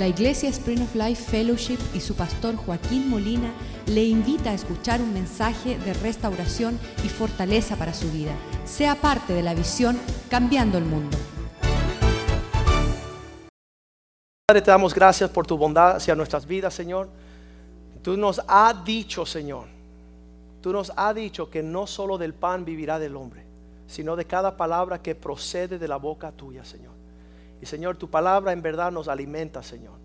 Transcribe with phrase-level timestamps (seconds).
[0.00, 3.52] La Iglesia Spring of Life Fellowship y su pastor Joaquín Molina
[3.84, 8.32] le invita a escuchar un mensaje de restauración y fortaleza para su vida.
[8.64, 10.00] Sea parte de la visión
[10.30, 11.18] Cambiando el Mundo.
[14.46, 17.10] Padre, te damos gracias por tu bondad hacia nuestras vidas, Señor.
[18.00, 19.66] Tú nos has dicho, Señor,
[20.62, 23.44] tú nos has dicho que no solo del pan vivirá del hombre,
[23.86, 26.99] sino de cada palabra que procede de la boca tuya, Señor.
[27.60, 29.98] Y Señor, tu palabra en verdad nos alimenta, Señor.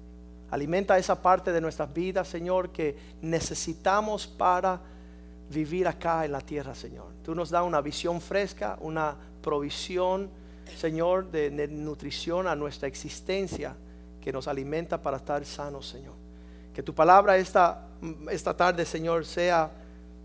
[0.52, 4.82] Alimenta esa parte de nuestras vidas, Señor, que necesitamos para
[5.50, 7.08] vivir acá en la tierra, Señor.
[7.24, 10.30] Tú nos das una visión fresca, una provisión,
[10.78, 13.76] Señor, de, nutrición a nuestra existencia
[14.22, 16.14] que nos alimenta para estar sanos, Señor.
[16.74, 17.88] Que tu palabra esta,
[18.32, 19.72] esta tarde, Señor, sea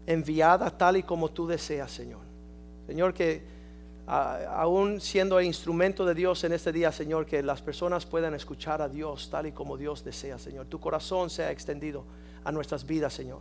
[0.07, 2.21] enviada tal y como tú deseas, Señor.
[2.87, 3.60] Señor, que
[4.11, 8.89] aún siendo instrumento de Dios en este día, Señor, que las personas puedan escuchar a
[8.89, 10.67] Dios tal y como Dios desea, Señor.
[10.67, 12.05] Tu corazón sea extendido
[12.43, 13.39] a nuestras vidas, Señor.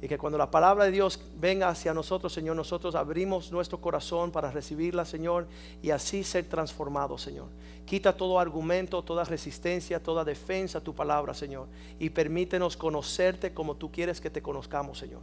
[0.00, 4.30] Y que cuando la palabra de Dios venga hacia nosotros, Señor, nosotros abrimos nuestro corazón
[4.30, 5.48] para recibirla, Señor,
[5.82, 7.48] y así ser transformados, Señor.
[7.84, 11.68] Quita todo argumento, toda resistencia, toda defensa a tu palabra, Señor.
[11.98, 15.20] Y permítenos conocerte como tú quieres que te conozcamos, Señor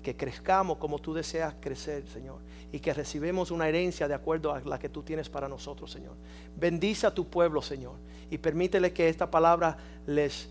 [0.00, 2.38] que crezcamos como tú deseas crecer, Señor.
[2.72, 6.14] Y que recibemos una herencia de acuerdo a la que tú tienes para nosotros, Señor.
[6.56, 7.96] Bendice a tu pueblo, Señor.
[8.30, 9.76] Y permítele que esta palabra
[10.06, 10.48] les,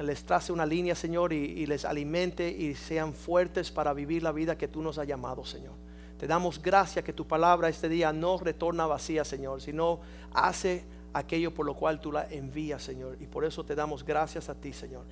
[0.00, 4.30] les trace una línea, Señor, y, y les alimente y sean fuertes para vivir la
[4.30, 5.74] vida que tú nos has llamado, Señor.
[6.18, 10.00] Te damos gracias que tu palabra este día no retorna vacía, Señor, sino
[10.32, 13.16] hace aquello por lo cual tú la envías, Señor.
[13.20, 15.04] Y por eso te damos gracias a ti, Señor.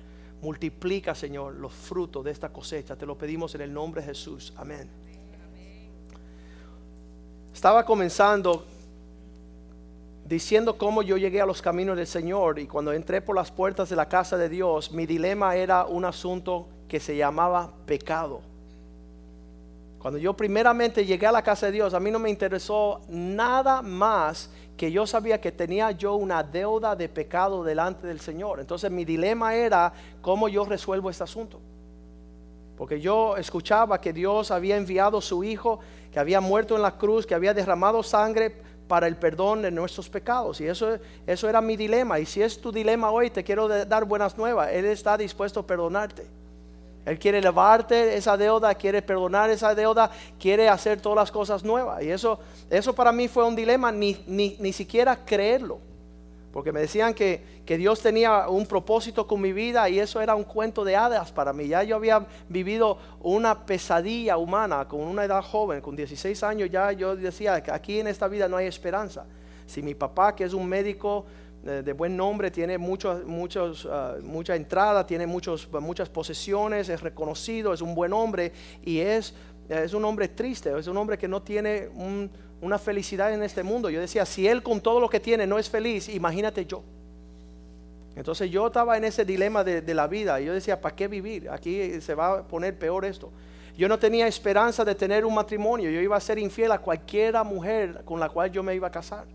[0.43, 2.97] Multiplica, Señor, los frutos de esta cosecha.
[2.97, 4.51] Te lo pedimos en el nombre de Jesús.
[4.57, 4.89] Amén.
[7.53, 8.65] Estaba comenzando
[10.25, 13.87] diciendo cómo yo llegué a los caminos del Señor y cuando entré por las puertas
[13.87, 18.41] de la casa de Dios, mi dilema era un asunto que se llamaba pecado.
[20.03, 23.81] Cuando yo primeramente llegué a la casa de Dios, a mí no me interesó nada
[23.81, 28.59] más que yo sabía que tenía yo una deuda de pecado delante del Señor.
[28.59, 31.61] Entonces mi dilema era cómo yo resuelvo este asunto.
[32.77, 35.79] Porque yo escuchaba que Dios había enviado a su Hijo,
[36.11, 38.53] que había muerto en la cruz, que había derramado sangre
[38.89, 40.59] para el perdón de nuestros pecados.
[40.59, 42.19] Y eso, eso era mi dilema.
[42.19, 44.69] Y si es tu dilema hoy, te quiero dar buenas nuevas.
[44.73, 46.42] Él está dispuesto a perdonarte.
[47.05, 50.09] Él quiere elevarte esa deuda, quiere perdonar esa deuda,
[50.39, 52.01] quiere hacer todas las cosas nuevas.
[52.01, 55.79] Y eso, eso para mí fue un dilema, ni, ni, ni siquiera creerlo.
[56.53, 60.35] Porque me decían que, que, Dios tenía un propósito con mi vida y eso era
[60.35, 61.67] un cuento de hadas para mí.
[61.67, 66.91] Ya yo había vivido una pesadilla humana con una edad joven, con 16 años, ya
[66.91, 69.25] yo decía que aquí en esta vida no hay esperanza.
[69.65, 71.25] Si mi papá, que es un médico,
[71.63, 77.73] de buen nombre, tiene muchos, muchos, ah, mucha entrada, tiene muchos, muchas posesiones, es reconocido,
[77.73, 78.51] es un buen hombre
[78.83, 79.33] y es,
[79.69, 81.87] es un hombre triste, es un hombre que no tiene
[82.61, 83.89] una felicidad en este mundo.
[83.89, 86.83] Yo decía, si él con todo lo que tiene no es feliz, imagínate yo.
[88.15, 91.07] Entonces yo estaba en ese dilema de, de la vida y yo decía, ¿para qué
[91.07, 91.49] vivir?
[91.49, 93.31] Aquí se va a poner peor esto.
[93.77, 97.43] Yo no tenía esperanza de tener un matrimonio, yo iba a ser infiel a cualquiera
[97.43, 99.25] mujer con la cual yo me iba a casar.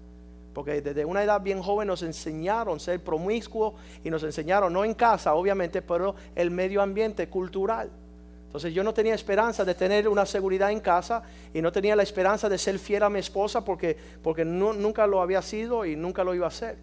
[0.58, 4.92] Porque desde una edad bien joven nos enseñaron ser promiscuos y nos enseñaron, no en
[4.92, 7.88] casa obviamente, pero el medio ambiente cultural.
[8.46, 11.22] Entonces yo no tenía esperanza de tener una seguridad en casa
[11.54, 15.22] y no tenía la esperanza de ser fiel a mi esposa porque, porque nunca lo
[15.22, 16.76] había sido y nunca lo iba a hacer.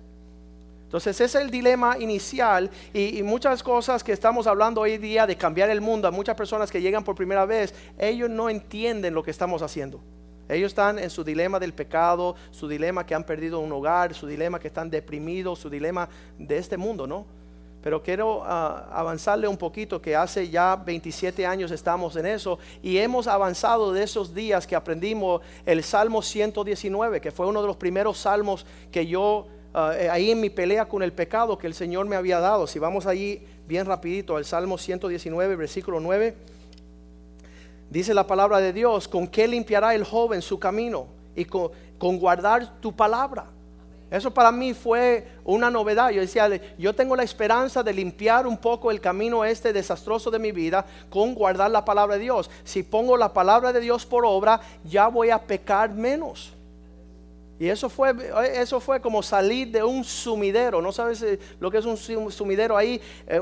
[0.86, 5.28] Entonces ese es el dilema inicial y, y, muchas cosas que estamos hablando hoy día
[5.28, 9.14] de cambiar el mundo, a muchas personas que llegan por primera vez, ellos no entienden
[9.14, 10.00] lo que estamos haciendo.
[10.48, 14.28] Ellos están en su dilema del pecado, su dilema que han perdido un hogar, su
[14.28, 16.08] dilema que están deprimidos, su dilema
[16.38, 17.26] de este mundo, ¿no?
[17.86, 22.98] Pero quiero ah, avanzarle un poquito, que hace ya 27 años estamos en eso y
[22.98, 27.78] hemos avanzado de esos días que aprendimos el Salmo 119, que fue uno de los
[27.78, 32.08] primeros salmos que yo, eh, ahí en mi pelea con el pecado que el Señor
[32.08, 32.66] me había dado.
[32.66, 36.55] Si vamos allí bien rapidito al Salmo 119, versículo 9.
[37.96, 41.08] Dice la palabra de Dios, ¿con qué limpiará el joven su camino?
[41.34, 43.46] Y con, guardar tu palabra.
[44.12, 46.10] Eso para mí fue una novedad.
[46.10, 50.40] Yo decía, yo tengo la esperanza de limpiar un poco el camino este desastroso de
[50.40, 52.52] mi vida con guardar la palabra de Dios.
[52.66, 56.52] Si pongo la palabra de Dios por obra, ya voy a pecar menos.
[57.58, 58.14] Y eso fue,
[58.56, 60.82] eso fue como salir de un sumidero.
[60.82, 63.00] ¿No sabes eh, lo que es un sumidero ahí?
[63.26, 63.40] Eh,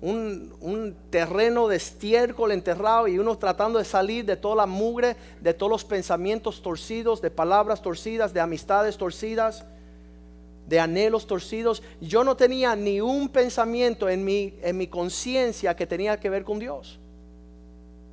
[0.00, 5.16] un un, terreno de estiércol enterrado y uno tratando de salir de toda la mugre,
[5.40, 9.64] de todos los pensamientos torcidos, de palabras torcidas, de amistades torcidas,
[10.66, 11.82] de anhelos torcidos.
[12.00, 16.44] Yo no tenía ni un pensamiento en mi, en mi conciencia que tenía que ver
[16.44, 16.98] con Dios.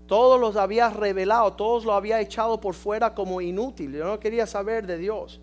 [0.07, 3.91] Todos los había revelado, todos lo había echado por fuera como inútil.
[3.93, 5.41] Yo no quería saber de Dios.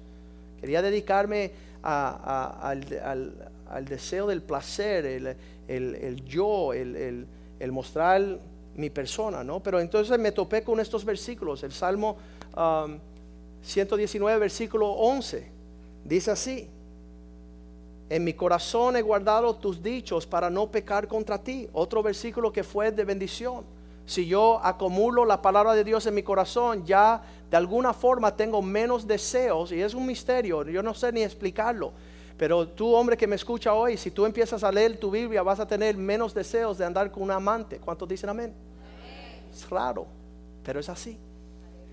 [0.59, 1.53] Quería dedicarme
[1.83, 2.81] al,
[3.87, 5.37] deseo del placer, el,
[6.25, 7.27] yo, el,
[7.71, 8.39] mostrar
[8.75, 9.63] mi persona, ¿no?
[9.63, 11.63] Pero entonces me topé con estos versículos.
[11.63, 12.17] El Salmo
[13.63, 15.49] 119, um, versículo 11,
[16.05, 16.69] dice así.
[18.11, 21.69] En mi corazón he guardado tus dichos para no pecar contra ti.
[21.73, 23.65] Otro versículo que fue de bendición.
[24.07, 28.61] Si yo acumulo la palabra de Dios en mi corazón, ya de alguna forma tengo
[28.61, 31.93] menos deseos y es un misterio, yo no sé ni explicarlo.
[32.37, 35.61] Pero tú, hombre que me escucha hoy, si tú empiezas a leer tu Biblia, vas
[35.61, 37.79] a tener menos deseos de andar con un amante.
[37.79, 38.53] ¿Cuántos dicen amén?
[39.53, 40.07] Es raro,
[40.65, 41.17] pero es así.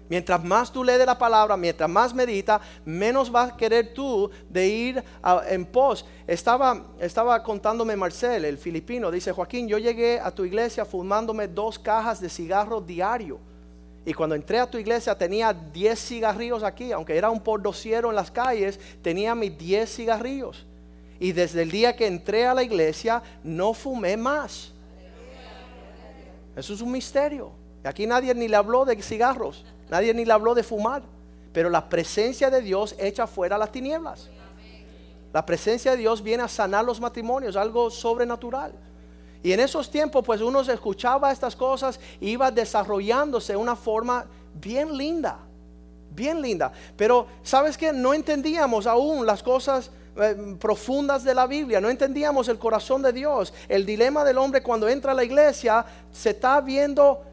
[0.10, 4.68] Mientras más tú lees la palabra, mientras más medita, menos vas a querer tú de
[4.68, 5.04] ir
[5.48, 6.06] en pos.
[6.28, 11.80] Estaba, estaba contándome Marcel, el filipino, dice Joaquín, yo llegué a tu iglesia fumándome dos
[11.80, 13.40] cajas de cigarros diario.
[14.06, 18.16] Y cuando entré a tu iglesia tenía 10 cigarrillos aquí, aunque era un pordociero en
[18.16, 20.66] las calles, tenía mis 10 cigarrillos.
[21.20, 24.74] Y desde el día que entré a la iglesia no fumé más.
[26.56, 27.52] Eso es un misterio.
[27.84, 29.64] Aquí nadie ni le habló de cigarros.
[29.90, 31.04] Nadie ni le habló de fumar.
[31.54, 34.30] Pero la presencia de Dios echa fuera las tinieblas.
[35.32, 38.74] La presencia de Dios viene a sanar los matrimonios, algo sobrenatural.
[39.44, 44.26] Y en esos tiempos, pues uno escuchaba estas cosas y iba desarrollándose de una forma
[44.54, 45.40] bien linda,
[46.12, 46.72] bien linda.
[46.96, 47.92] Pero, ¿sabes qué?
[47.92, 53.14] No entendíamos aún las cosas eh, profundas de la Biblia, no entendíamos el corazón de
[53.14, 53.54] Dios.
[53.68, 57.24] El dilema del hombre cuando entra a la iglesia se está viendo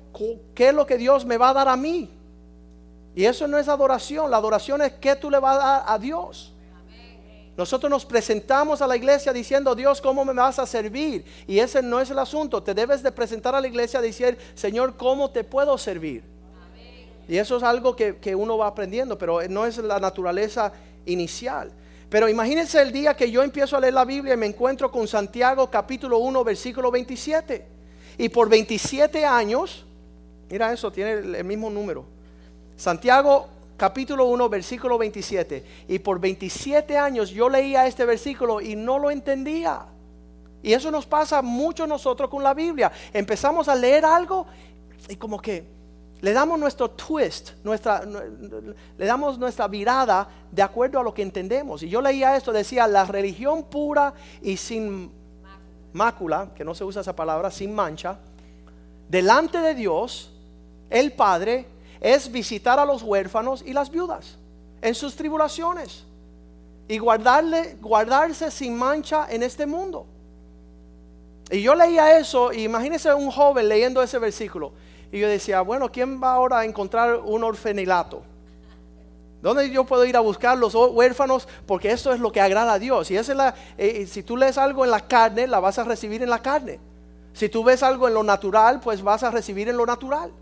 [0.55, 2.11] qué es lo que Dios me va a dar a mí.
[3.15, 5.99] Y eso no es adoración, la adoración es que tú le vas a dar a
[5.99, 6.55] Dios.
[7.59, 11.25] Nosotros nos presentamos a la iglesia diciendo, Dios, ¿cómo me vas a servir?
[11.45, 12.63] Y ese no es el asunto.
[12.63, 16.23] Te debes de presentar a la iglesia diciendo, Señor, ¿cómo te puedo servir?
[17.27, 20.73] Y eso es algo que, que, uno va aprendiendo, pero no es la naturaleza
[21.05, 21.73] inicial.
[22.09, 25.09] Pero imagínense el día que yo empiezo a leer la Biblia y me encuentro con
[25.09, 27.67] Santiago capítulo 1, versículo 27.
[28.19, 29.85] Y por 27 años,
[30.49, 32.05] mira eso, tiene el mismo número.
[32.77, 33.49] Santiago
[33.79, 35.65] capítulo 1, versículo 27.
[35.89, 39.87] Y por 27 años yo leía este versículo y no lo entendía.
[40.63, 42.93] Y eso nos pasa mucho nosotros con la Biblia.
[43.13, 44.47] Empezamos a leer algo
[45.09, 45.65] y como que
[46.21, 51.83] le damos nuestro twist, nuestra, le damos nuestra mirada de acuerdo a lo que entendemos.
[51.85, 55.13] Y yo leía esto, decía, la religión pura y sin
[55.93, 58.19] mácula, que no se usa esa palabra, sin mancha,
[59.09, 60.33] delante de Dios,
[60.91, 61.67] el Padre,
[62.01, 64.39] es visitar a los huérfanos y las viudas
[64.81, 66.05] en sus tribulaciones
[66.89, 70.07] y guardarle, guardarse sin mancha en este mundo.
[71.51, 74.73] Y yo leía eso y imagínese un joven leyendo ese versículo.
[75.11, 78.23] Y yo decía, bueno, ¿quién va ahora a encontrar un orfanilato?
[79.41, 81.47] ¿Dónde yo puedo ir a buscar los huérfanos?
[81.67, 83.11] Porque eso es lo que agrada a Dios.
[83.11, 86.23] Y es la, eh, si tú lees algo en la carne, la vas a recibir
[86.23, 86.81] en la carne.
[87.33, 90.33] Si tú ves algo en lo natural, pues vas a recibir en lo natural.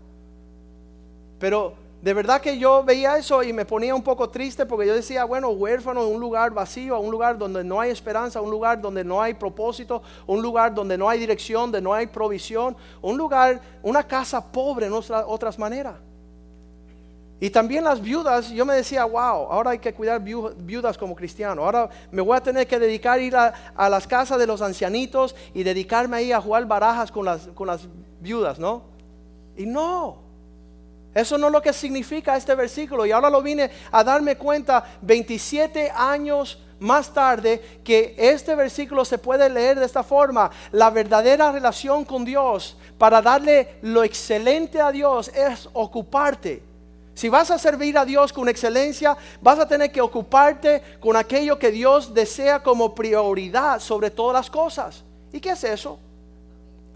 [1.39, 4.93] Pero de verdad que yo veía eso y me ponía un poco triste porque yo
[4.93, 9.03] decía, bueno, huérfano, un lugar vacío, un lugar donde no hay esperanza, un lugar donde
[9.03, 13.59] no hay propósito, un lugar donde no hay dirección, donde no hay provisión, un lugar,
[13.81, 15.95] una casa pobre en otras maneras.
[17.39, 21.63] Y también las viudas, yo me decía, wow, ahora hay que cuidar viudas como cristiano.
[21.63, 23.53] Ahora me voy a tener que dedicar a ir a,
[23.89, 27.87] las casas de los ancianitos y dedicarme ahí a jugar barajas con las, con las
[28.21, 28.83] viudas, ¿no?
[29.55, 30.26] Y no,
[31.21, 33.05] eso no es lo que significa este versículo.
[33.05, 39.17] Y ahora lo vine a darme cuenta 27 años más tarde que este versículo se
[39.17, 40.51] puede leer de esta forma.
[40.71, 46.61] La verdadera relación con Dios para darle lo excelente a Dios es ocuparte.
[47.15, 51.57] Si vas a servir a Dios con excelencia, vas a tener que ocuparte con aquello
[51.57, 55.03] que Dios desea como prioridad sobre todas las cosas.
[55.33, 55.97] ¿Y qué es eso?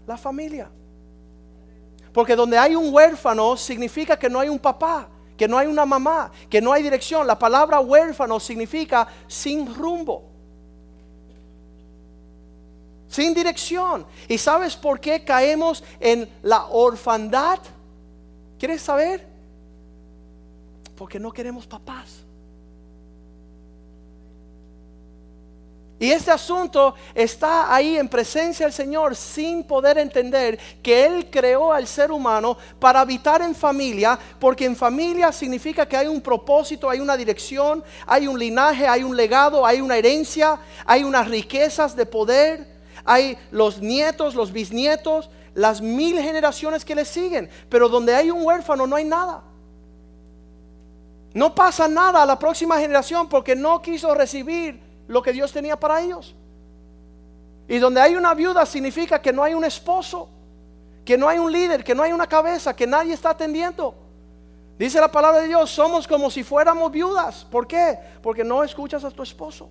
[0.06, 0.70] La familia.
[2.12, 5.86] Porque donde hay un huérfano significa que no hay un papá, que no hay una
[5.86, 7.26] mamá, que no hay dirección.
[7.26, 10.24] La palabra huérfano significa sin rumbo.
[13.08, 14.06] Sin dirección.
[14.28, 17.58] ¿Y sabes por qué caemos en la orfandad?
[18.58, 19.26] ¿Quieres saber?
[20.96, 22.24] Porque no queremos papás.
[26.02, 31.72] Y este asunto está ahí en presencia del Señor sin poder entender que Él creó
[31.72, 36.90] al ser humano para habitar en familia, porque en familia significa que hay un propósito,
[36.90, 41.94] hay una dirección, hay un linaje, hay un legado, hay una herencia, hay unas riquezas
[41.94, 42.66] de poder,
[43.04, 47.48] hay los nietos, los bisnietos, las mil generaciones que le siguen.
[47.68, 49.44] Pero donde hay un huérfano no hay nada.
[51.32, 55.78] No pasa nada a la próxima generación porque no quiso recibir lo que Dios tenía
[55.78, 56.34] para ellos.
[57.68, 60.28] Y donde hay una viuda significa que no hay un esposo,
[61.04, 63.94] que no hay un líder, que no hay una cabeza, que nadie está atendiendo.
[64.78, 67.44] Dice la palabra de Dios, somos como si fuéramos viudas.
[67.44, 67.98] ¿Por qué?
[68.22, 69.68] Porque no escuchas a tu esposo.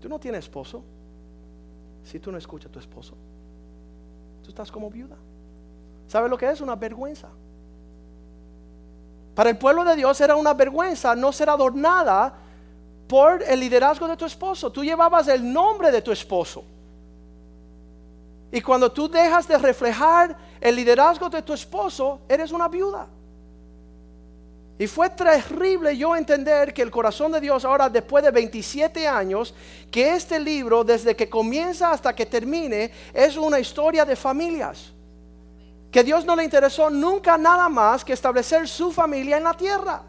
[0.00, 0.82] Tú no tienes esposo
[2.04, 3.14] si tú no escuchas a tu esposo.
[4.42, 5.16] Tú estás como viuda.
[6.08, 6.60] ¿Sabes lo que es?
[6.60, 7.28] Una vergüenza.
[9.36, 12.32] Para el pueblo de Dios era una vergüenza no ser adornada
[13.06, 14.72] por el liderazgo de tu esposo.
[14.72, 16.64] Tú llevabas el nombre de tu esposo.
[18.50, 23.06] Y cuando tú dejas de reflejar el liderazgo de tu esposo, eres una viuda.
[24.78, 29.54] Y fue terrible yo entender que el corazón de Dios ahora, después de 27 años,
[29.90, 34.95] que este libro, desde que comienza hasta que termine, es una historia de familias
[35.96, 40.02] que Dios no le interesó nunca nada más que establecer su familia en la tierra.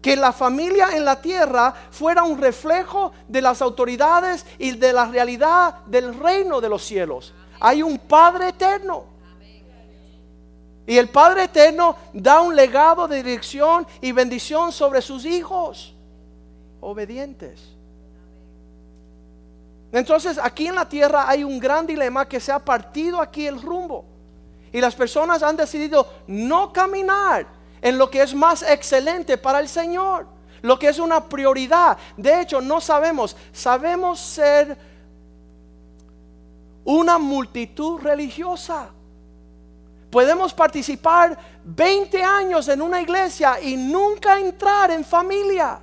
[0.00, 5.06] Que la familia en la tierra fuera un reflejo de las autoridades y de la
[5.06, 7.34] realidad del reino de los cielos.
[7.58, 9.06] Hay un Padre eterno.
[10.86, 15.96] Y el Padre eterno da un legado de dirección y bendición sobre sus hijos
[16.80, 17.60] obedientes.
[19.90, 23.60] Entonces aquí en la tierra hay un gran dilema que se ha partido aquí el
[23.60, 24.17] rumbo.
[24.72, 27.46] Y las personas han decidido no caminar
[27.80, 30.26] en lo que es más excelente para el Señor,
[30.62, 31.96] lo que es una prioridad.
[32.16, 34.76] De hecho, no sabemos, sabemos ser
[36.84, 38.90] una multitud religiosa.
[40.10, 45.80] Podemos participar 20 años en una iglesia y nunca entrar en familia.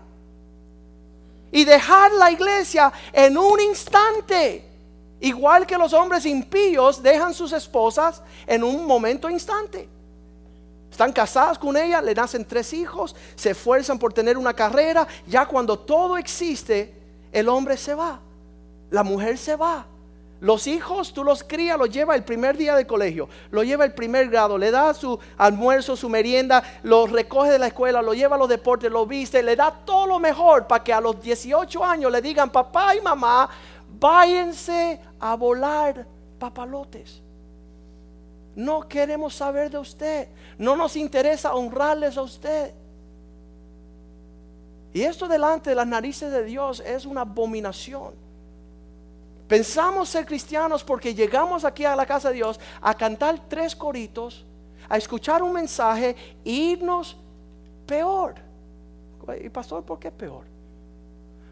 [1.52, 4.75] Y dejar la iglesia en un instante.
[5.20, 9.88] Igual que los hombres impíos dejan sus esposas en un momento instante.
[10.92, 15.08] Están casadas con ella, le nacen tres hijos, se esfuerzan por tener una carrera.
[15.28, 16.94] Ya cuando todo existe,
[17.32, 18.20] el hombre se va,
[18.90, 19.86] la mujer se va.
[20.42, 23.94] Los hijos tú los crías, los lleva el primer día de colegio, lo lleva el
[23.94, 28.36] primer grado, le da su almuerzo, su merienda, los recoge de la escuela, lo lleva
[28.36, 31.84] a los deportes, lo viste, le da todo lo mejor para que a los 18
[31.84, 33.50] años le digan papá y mamá,
[34.00, 36.06] váyanse a volar
[36.40, 37.22] papalotes.
[38.56, 40.30] No queremos saber de usted.
[40.58, 42.74] No nos interesa honrarles a usted.
[44.94, 48.14] Y esto delante de las narices de Dios es una abominación.
[49.48, 54.46] Pensamos ser cristianos porque llegamos aquí a la casa de Dios a cantar tres coritos,
[54.88, 57.18] a escuchar un mensaje e irnos
[57.86, 58.36] peor.
[59.44, 60.55] Y pastor, ¿por qué peor?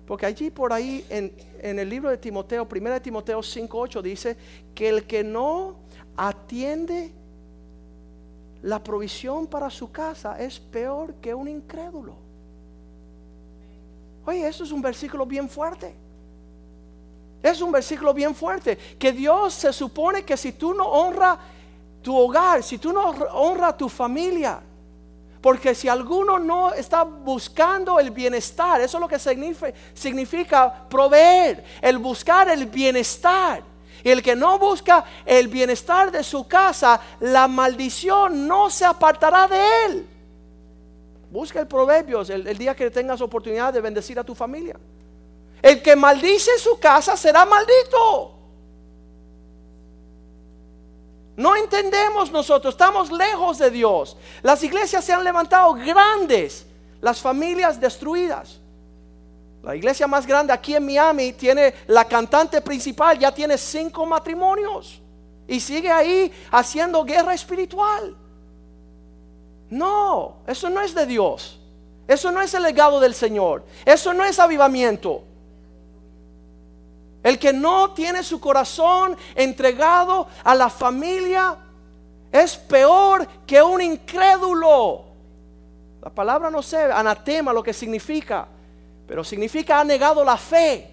[0.05, 4.37] Porque allí por ahí en, el libro de Timoteo, 1 de Timoteo 5.8 dice
[4.75, 5.75] que el que no
[6.17, 7.11] atiende
[8.61, 12.15] la provisión para su casa es peor que un incrédulo.
[14.25, 15.93] Oye, eso es un versículo bien fuerte.
[17.41, 18.77] Es un versículo bien fuerte.
[18.97, 21.37] Que Dios se supone que si tú no honras
[22.01, 24.61] tu hogar, si tú no honras tu familia,
[25.43, 29.19] porque si alguno no está buscando el bienestar, eso es lo que
[29.93, 33.61] significa, proveer, el buscar el bienestar.
[34.05, 39.45] Y el que no busca el bienestar de su casa, la maldición no se apartará
[39.49, 40.07] de él.
[41.29, 44.79] Busca el proverbios el día que tengas oportunidad de bendecir a tu familia.
[45.61, 48.32] El que maldice su casa será maldito.
[51.35, 54.15] No entendemos nosotros, estamos lejos de Dios.
[54.41, 56.65] Las iglesias se han levantado grandes,
[57.01, 58.59] las familias destruidas.
[59.63, 65.01] La iglesia más grande aquí en Miami tiene la cantante principal, ya tiene cinco matrimonios
[65.47, 68.15] y sigue ahí haciendo guerra espiritual.
[69.69, 71.59] No, eso no es de Dios.
[72.07, 73.63] Eso no es el legado del Señor.
[73.85, 75.23] Eso no es avivamiento.
[77.23, 81.57] El que no tiene su corazón entregado a la familia
[82.31, 85.05] es peor que un incrédulo.
[86.01, 88.45] La palabra no sé, anatema lo que significa,
[89.07, 90.89] pero significa ha negado la fe.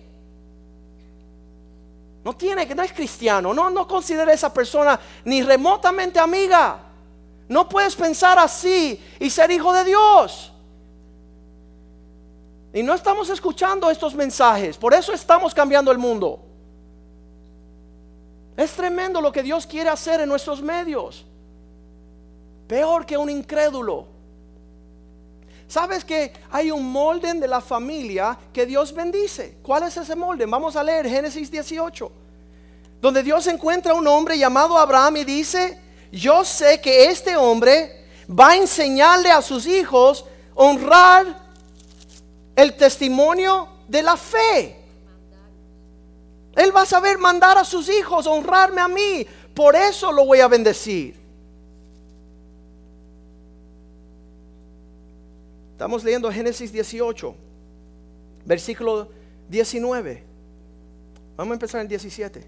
[2.23, 6.79] No tiene, que no es cristiano, no, no considera a esa persona ni remotamente amiga.
[7.49, 10.53] No puedes pensar así y ser hijo de Dios.
[12.73, 14.77] Y no estamos escuchando estos mensajes.
[14.77, 16.41] Por eso estamos cambiando el mundo.
[18.57, 21.27] Es tremendo lo que Dios quiere hacer en nuestros medios.
[22.69, 24.07] Peor que un incrédulo.
[25.67, 29.59] ¿Sabes que hay un molde de la familia que Dios bendice?
[29.63, 30.47] ¿Cuál es ese molde?
[30.47, 32.13] Vamos a leer Génesis 18.
[33.01, 35.81] Donde Dios encuentra a un hombre llamado Abraham y dice,
[36.13, 40.25] yo sé que este hombre va a enseñarle a sus hijos
[40.55, 41.40] honrar
[42.61, 44.77] el testimonio de la fe.
[46.57, 49.27] Él va a saber mandar a sus hijos, honrarme a mí.
[49.55, 51.19] Por eso lo voy a bendecir.
[55.73, 57.35] Estamos leyendo Génesis 18,
[58.45, 59.09] versículo
[59.49, 60.23] 19.
[61.37, 62.47] Vamos a empezar en 17.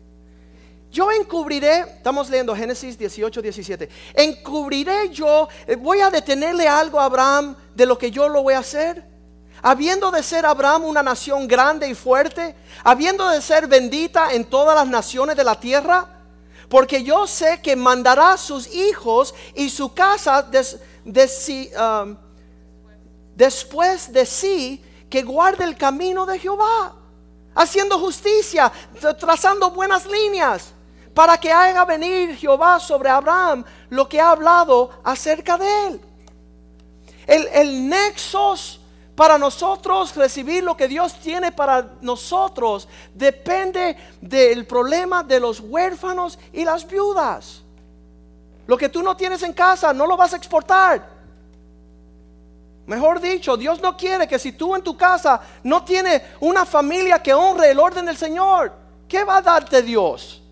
[0.91, 3.89] Yo encubriré, estamos leyendo Génesis 18, 17.
[4.13, 8.53] Encubriré yo, eh, voy a detenerle algo a Abraham de lo que yo lo voy
[8.53, 9.12] a hacer
[9.63, 14.75] habiendo de ser Abraham una nación grande y fuerte, habiendo de ser bendita en todas
[14.75, 16.09] las naciones de la tierra,
[16.69, 22.17] porque yo sé que mandará sus hijos y su casa um,
[23.37, 26.97] después de sí que guarde el camino de Jehová,
[27.55, 28.73] haciendo justicia,
[29.21, 30.73] trazando buenas líneas,
[31.15, 36.01] para que haga venir Jehová sobre Abraham lo que ha hablado acerca de él.
[37.27, 38.82] El, el nexos
[39.15, 46.39] para nosotros recibir lo que Dios tiene para nosotros depende del problema de los huérfanos
[46.53, 47.63] y las viudas.
[48.67, 51.07] Lo que tú no tienes en casa no lo vas a exportar.
[52.87, 57.23] Mejor dicho, Dios no quiere que si tú en tu casa no tienes una familia
[57.23, 58.73] que honre el orden del Señor,
[59.07, 60.43] ¿qué va a darte Dios?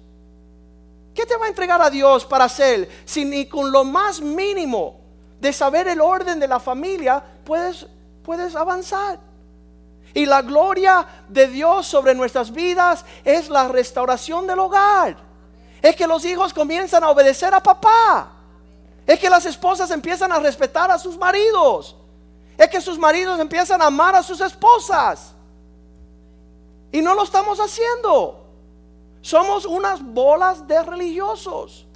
[1.15, 5.01] ¿Qué te va a entregar a Dios para hacer si ni con lo más mínimo
[5.41, 7.87] de saber el orden de la familia puedes
[8.23, 9.19] puedes avanzar.
[10.13, 15.17] Y la gloria de Dios sobre nuestras vidas es la restauración del hogar.
[15.81, 18.33] Es que los hijos comienzan a obedecer a papá.
[19.07, 21.97] Es que las esposas empiezan a respetar a sus maridos.
[22.59, 25.33] Es que sus maridos empiezan a amar a sus esposas.
[26.93, 28.45] Y no lo estamos haciendo.
[29.23, 31.87] Somos unas bolas de religiosos.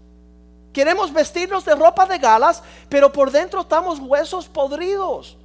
[0.72, 5.36] Queremos vestirnos de ropa de galas, pero por dentro estamos huesos podridos.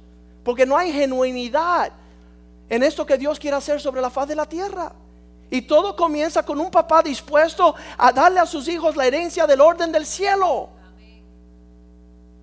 [0.44, 1.92] Porque no hay genuinidad
[2.68, 4.92] en esto que Dios quiere hacer sobre la faz de la tierra.
[5.50, 9.60] Y todo comienza con un papá dispuesto a darle a sus hijos la herencia del
[9.60, 10.68] orden del cielo.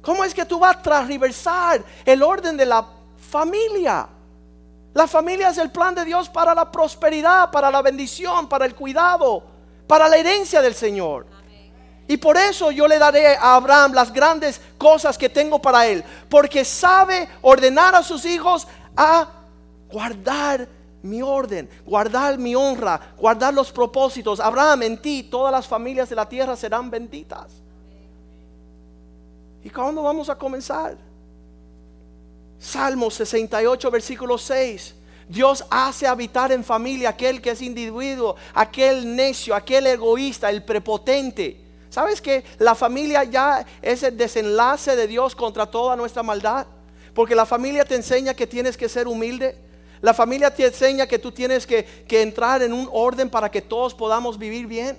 [0.02, 2.86] ¿Cómo es que tú vas a transversar el orden de la
[3.30, 4.08] familia?
[4.94, 8.76] La familia es el plan de Dios para la prosperidad, para la bendición, para el
[8.76, 9.44] cuidado,
[9.88, 11.26] para la herencia del Señor.
[12.08, 16.04] Y por eso yo le daré a Abraham las grandes cosas que tengo para él.
[16.30, 18.66] Porque sabe ordenar a sus hijos
[18.96, 19.28] a
[19.92, 20.70] guardar
[21.02, 24.40] mi orden, guardar mi honra, guardar los propósitos.
[24.40, 27.48] Abraham, en ti todas las familias de la tierra serán benditas.
[29.62, 30.96] ¿Y cuándo vamos a comenzar?
[32.58, 34.96] Salmo 68, versículo 6.
[35.28, 41.67] Dios hace habitar en familia aquel que es individuo, aquel necio, aquel egoísta, el prepotente
[41.90, 46.68] ¿Sabes que la familia ya es el desenlace de Dios contra toda nuestra maldad?
[47.14, 49.58] Porque la familia te enseña que tienes que ser humilde.
[50.02, 53.62] La familia te enseña que tú tienes que, que entrar en un orden para que
[53.62, 54.98] todos podamos vivir bien.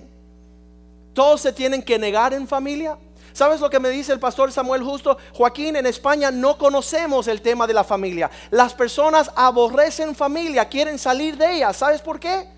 [1.13, 2.97] Todos se tienen que negar en familia.
[3.33, 5.17] ¿Sabes lo que me dice el pastor Samuel Justo?
[5.33, 8.29] Joaquín, en España no conocemos el tema de la familia.
[8.51, 11.71] Las personas aborrecen familia, quieren salir de ella.
[11.71, 12.49] ¿Sabes por qué?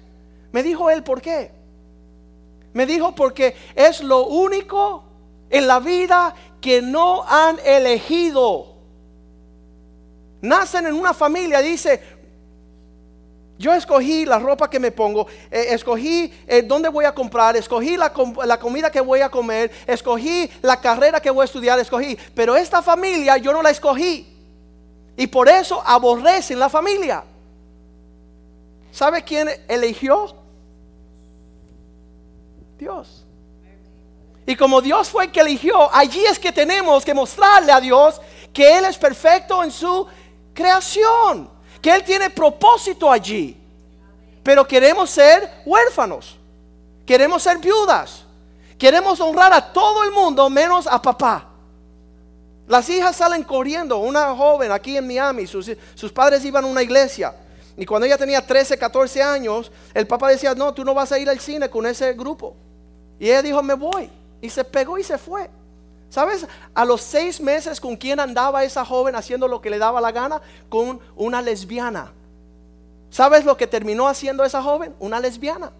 [0.51, 1.51] Me dijo él por qué.
[2.73, 5.03] Me dijo porque es lo único
[5.49, 8.67] en la vida que no han elegido.
[10.41, 12.01] Nacen en una familia, dice,
[13.61, 17.95] yo escogí la ropa que me pongo, eh, escogí eh, dónde voy a comprar, escogí
[17.95, 18.11] la,
[18.45, 22.17] la, comida que voy a comer, escogí la carrera que voy a estudiar, escogí.
[22.33, 24.27] Pero esta familia yo no la escogí.
[25.15, 27.23] Y por eso aborrecen la familia.
[28.91, 30.40] ¿Sabe quién eligió?
[32.81, 33.23] Dios.
[34.43, 38.19] Y como Dios fue el que eligió, allí es que tenemos que mostrarle a Dios
[38.51, 40.07] que Él es perfecto en su
[40.51, 41.47] creación,
[41.79, 43.55] que Él tiene propósito allí.
[44.41, 46.39] Pero queremos ser huérfanos,
[47.05, 48.23] queremos ser viudas,
[48.79, 51.49] queremos honrar a todo el mundo menos a papá.
[52.67, 55.69] Las hijas salen corriendo, una joven aquí en Miami, sus,
[56.11, 57.35] padres iban a una iglesia.
[57.77, 61.19] Y cuando ella tenía 13, 14 años, el papá decía, no, tú no vas a
[61.19, 62.55] ir al cine con ese grupo.
[63.21, 64.09] Y ella dijo, me voy.
[64.41, 65.47] Y se pegó y se fue.
[66.09, 66.47] ¿Sabes?
[66.73, 70.11] A los seis meses con quién andaba esa joven haciendo lo que le daba la
[70.11, 72.11] gana, con una lesbiana.
[73.11, 74.95] ¿Sabes lo que terminó haciendo esa joven?
[74.99, 75.71] Una lesbiana.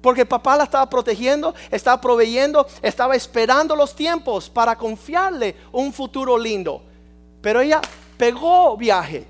[0.00, 6.38] Porque papá la estaba protegiendo, estaba proveyendo, estaba esperando los tiempos para confiarle un futuro
[6.38, 6.82] lindo.
[7.42, 7.82] Pero ella
[8.16, 9.26] pegó viaje.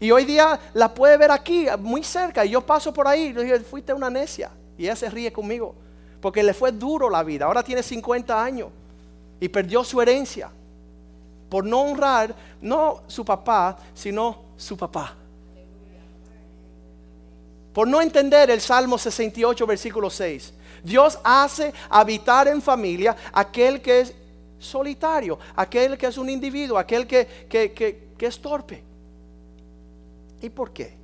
[0.00, 2.44] Y hoy día la puede ver aquí, muy cerca.
[2.44, 4.50] Y yo paso por ahí y le dije, fuiste una necia.
[4.78, 5.74] Y ella se ríe conmigo.
[6.20, 7.46] Porque le fue duro la vida.
[7.46, 8.68] Ahora tiene 50 años.
[9.40, 10.50] Y perdió su herencia.
[11.48, 15.16] Por no honrar, no su papá, sino su papá.
[17.72, 20.54] Por no entender el Salmo 68, versículo 6.
[20.82, 24.14] Dios hace habitar en familia aquel que es
[24.58, 28.82] solitario, aquel que es un individuo, aquel que, que, es torpe.
[30.40, 30.96] ¿Y por qué?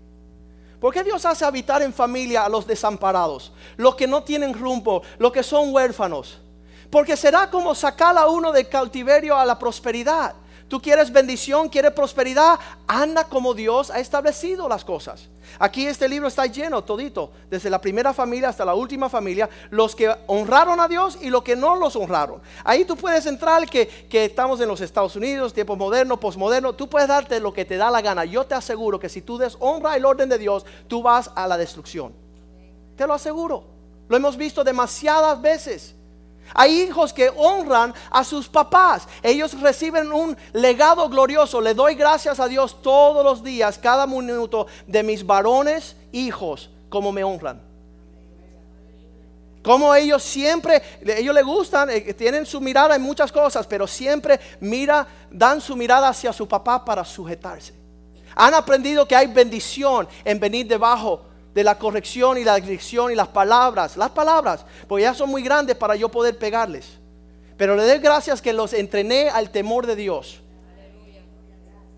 [0.81, 5.03] ¿Por qué Dios hace habitar en familia a los desamparados, los que no tienen rumbo,
[5.19, 6.39] los que son huérfanos?
[6.91, 10.35] Porque será como sacar a uno del cautiverio a la prosperidad.
[10.69, 15.29] Tú quieres bendición, quieres prosperidad, anda como Dios ha establecido las cosas.
[15.59, 19.97] Aquí este libro está lleno todito, desde la primera familia hasta la última familia, los
[19.97, 22.43] que honraron a Dios y los que no los honraron.
[22.65, 26.87] Ahí tú puedes entrar que, que estamos en los Estados Unidos, tiempo moderno, posmoderno, tú
[26.87, 28.27] puedes darte lo que te da la gana.
[28.27, 31.57] Yo te aseguro que si tú deshonras el orden de Dios, tú vas a la
[31.57, 32.13] destrucción.
[32.95, 33.65] Te lo aseguro.
[34.07, 35.95] Lo hemos visto demasiadas veces.
[36.55, 39.07] Hay hijos que honran a sus papás.
[39.23, 41.61] Ellos reciben un legado glorioso.
[41.61, 47.13] Le doy gracias a Dios todos los días, cada minuto de mis varones hijos, como
[47.13, 47.69] me honran.
[49.63, 54.41] Como ellos siempre, ellos le gustan, eh, tienen su mirada en muchas cosas, pero siempre
[54.61, 57.75] mira, dan su mirada hacia su papá para sujetarse.
[58.35, 61.28] Han aprendido que hay bendición en venir debajo
[61.59, 65.43] de la corrección y la dirección y las palabras, las palabras, porque ya son muy
[65.43, 66.87] grandes para yo poder pegarles.
[67.57, 70.41] Pero le doy gracias que los entrené al temor de Dios.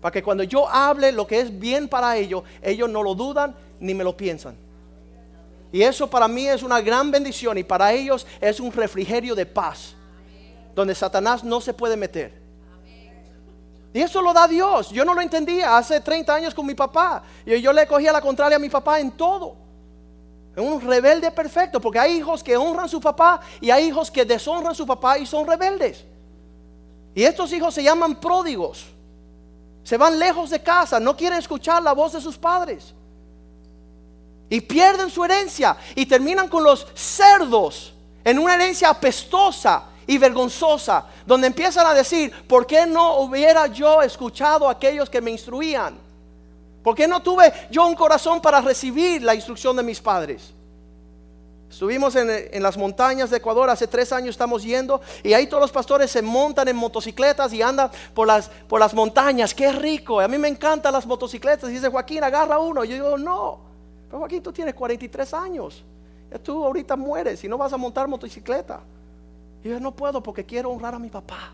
[0.01, 3.55] Para que cuando yo hable lo que es bien para ellos, ellos no lo dudan
[3.79, 4.57] ni me lo piensan.
[5.71, 9.45] Y eso para mí es una gran bendición y para ellos es un refrigerio de
[9.45, 9.93] paz,
[10.73, 12.40] donde Satanás no se puede meter.
[13.93, 14.89] Y eso lo da Dios.
[14.89, 17.23] Yo no lo entendía hace 30 años con mi papá.
[17.45, 19.55] Y yo le cogía la contraria a mi papá en todo.
[20.55, 24.11] Es un rebelde perfecto, porque hay hijos que honran a su papá y hay hijos
[24.11, 26.03] que deshonran a su papá y son rebeldes.
[27.15, 28.85] Y estos hijos se llaman pródigos.
[29.83, 32.93] Se van lejos de casa, no quieren escuchar la voz de sus padres.
[34.49, 41.05] Y pierden su herencia y terminan con los cerdos en una herencia apestosa y vergonzosa,
[41.25, 45.97] donde empiezan a decir, ¿por qué no hubiera yo escuchado a aquellos que me instruían?
[46.83, 50.53] ¿Por qué no tuve yo un corazón para recibir la instrucción de mis padres?
[51.69, 55.71] Estuvimos en, las montañas de Ecuador, hace tres años estamos yendo y ahí todos los
[55.71, 59.55] pastores se montan en motocicletas y andan por las, por las montañas.
[59.55, 61.69] Qué rico, a mí me encantan las motocicletas.
[61.69, 62.83] Y dice Joaquín, agarra uno.
[62.83, 63.59] Yo digo, no,
[64.05, 65.81] pero Joaquín, tú tienes 43 años.
[66.29, 68.81] Ya tú ahorita mueres y no vas a montar motocicleta.
[69.63, 71.51] Y yo no puedo porque quiero honrar a mi papá.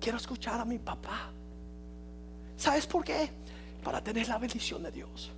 [0.00, 1.30] Quiero escuchar a mi papá.
[2.56, 3.30] ¿Sabes por qué?
[3.82, 5.30] Para tener la bendición de Dios.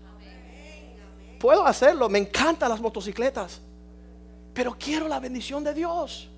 [1.39, 3.61] Puedo hacerlo, me encantan las motocicletas,
[4.53, 6.29] pero quiero la bendición de Dios.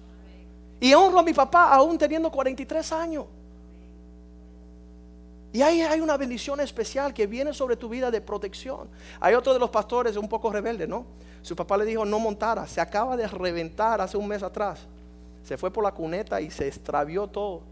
[0.78, 3.26] Y honro a mi papá aún teniendo 43 años.
[5.52, 8.88] Y ahí hay una bendición especial que viene sobre tu vida de protección.
[9.18, 11.04] Hay otro de los pastores un poco rebelde, ¿no?
[11.42, 12.66] Su papá le dijo no montara.
[12.66, 14.86] Se acaba de reventar hace un mes atrás.
[15.42, 17.62] Se fue por la cuneta y se extravió todo.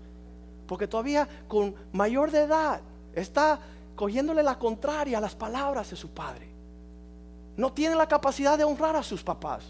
[0.67, 2.81] Porque todavía con mayor de edad
[3.14, 3.61] está
[3.95, 6.49] cogiéndole la contraria a las palabras de su padre.
[7.57, 9.64] No tiene la capacidad de honrar a sus papás.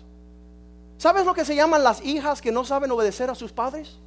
[0.99, 3.99] ¿Sabes lo que se llaman las hijas que no saben obedecer a sus padres?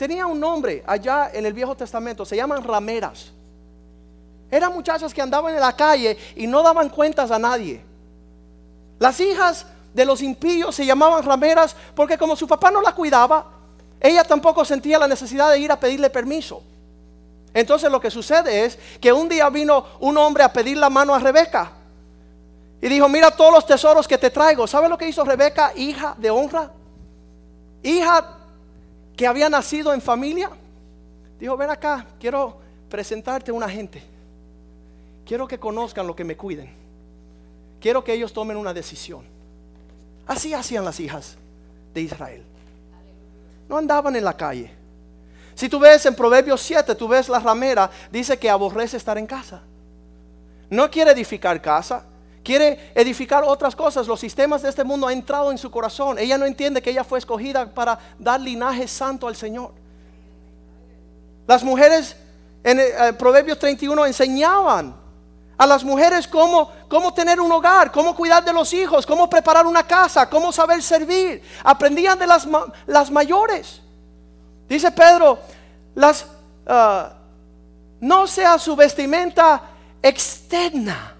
[0.00, 3.32] Tenía un nombre allá en el Viejo Testamento, se llaman rameras.
[4.50, 7.84] Eran muchachas que andaban en la calle y no daban cuentas a nadie.
[8.98, 13.44] Las hijas de los impíos se llamaban rameras porque como su papá no la cuidaba,
[14.00, 16.62] ella tampoco sentía la necesidad de ir a pedirle permiso.
[17.52, 21.14] Entonces lo que sucede es que un día vino un hombre a pedir la mano
[21.14, 21.72] a Rebeca
[22.80, 24.66] y dijo, mira todos los tesoros que te traigo.
[24.66, 26.70] ¿Sabe lo que hizo Rebeca, hija de honra?
[27.82, 28.39] Hija
[29.20, 30.48] que había nacido en familia.
[31.38, 32.56] Dijo, ven acá, quiero
[32.88, 34.02] presentarte a una gente.
[35.26, 36.80] Quiero que conozcan lo que me cuiden
[37.80, 39.24] quiero que ellos tomen una decisión.
[40.26, 41.36] Así hacían las hijas
[41.94, 42.44] de Israel.
[43.68, 44.70] No andaban en la calle.
[45.54, 49.26] Si tú ves en Proverbios 7, tú ves la ramera, dice que aborrece estar en
[49.26, 49.62] casa.
[50.68, 52.04] No quiere edificar casa,
[52.42, 54.06] quiere edificar otras cosas.
[54.06, 56.18] Los sistemas de este mundo han entrado en su corazón.
[56.18, 59.72] Ella no entiende que ella fue escogida para dar linaje santo al Señor.
[61.46, 62.16] Las mujeres
[62.62, 64.94] En eh, Proverbios 31 enseñaban
[65.56, 69.66] a las mujeres cómo, cómo tener un hogar, cómo cuidar de los hijos, cómo preparar
[69.66, 71.42] una casa, cómo saber servir.
[71.62, 72.48] Aprendían de las,
[72.86, 73.82] las mayores.
[74.68, 75.38] Dice Pedro,
[75.94, 76.24] las,
[76.66, 77.12] ah,
[78.00, 79.62] no sea su vestimenta
[80.02, 81.14] externa,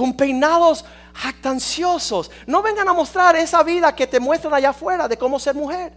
[0.00, 0.82] con peinados
[1.12, 2.30] jactanciosos.
[2.46, 5.92] No vengan a mostrar esa vida que te muestran allá afuera de cómo ser mujer,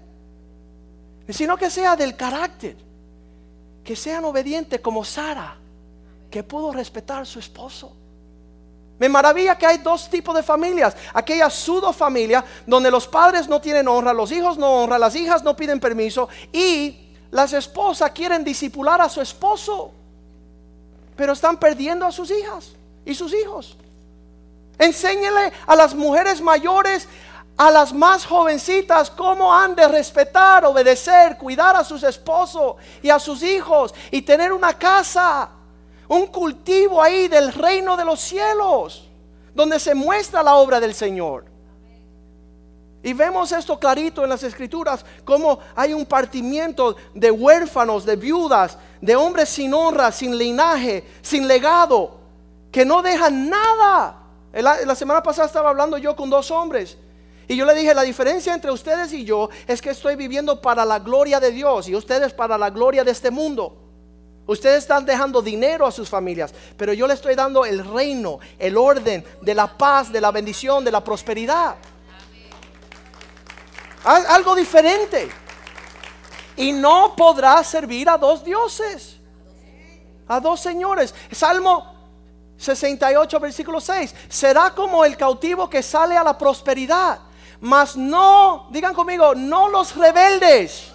[1.30, 2.76] sino que sea del carácter,
[3.82, 5.56] que sean obedientes como Sara,
[6.30, 7.96] que pudo respetar a su esposo.
[9.00, 10.98] Me maravilla que hay dos tipos de familias.
[11.14, 15.44] Aquella sudo familia donde los padres no tienen honra, los hijos no honran, las hijas
[15.44, 19.94] no piden permiso y las esposas quieren disipular a su esposo,
[21.16, 22.74] pero están perdiendo a sus hijas
[23.06, 23.78] y sus hijos.
[24.78, 27.08] Enséñele a las mujeres mayores,
[27.58, 33.20] a las más jovencitas, cómo han de respetar, obedecer, cuidar a sus esposos y a
[33.20, 35.50] sus hijos y tener una casa,
[36.08, 39.08] un cultivo ahí del reino de los cielos,
[39.54, 41.46] donde se muestra la obra del Señor.
[43.04, 48.78] Y vemos esto clarito en las escrituras, cómo hay un partimiento de huérfanos, de viudas,
[49.02, 52.18] de hombres sin honra, sin linaje, sin legado,
[52.72, 54.23] que no dejan nada
[54.62, 56.98] la, semana pasada estaba hablando yo con dos hombres.
[57.48, 60.86] Y yo le dije, la diferencia entre ustedes y yo es que estoy viviendo para
[60.86, 63.78] la gloria de Dios y ustedes para la gloria de este mundo.
[64.46, 68.78] Ustedes están dejando dinero a sus familias, pero yo le estoy dando el reino, el
[68.78, 71.76] orden de la paz, de la bendición, de la prosperidad.
[74.04, 75.30] Algo diferente.
[76.58, 79.18] Y no podrá servir a dos dioses,
[80.28, 81.16] a dos señores.
[81.32, 81.93] Salmo
[82.58, 84.14] 68, versículo 6.
[84.30, 87.20] Será como el cautivo que sale a la prosperidad.
[87.60, 90.92] Mas no, digan conmigo, no los rebeldes.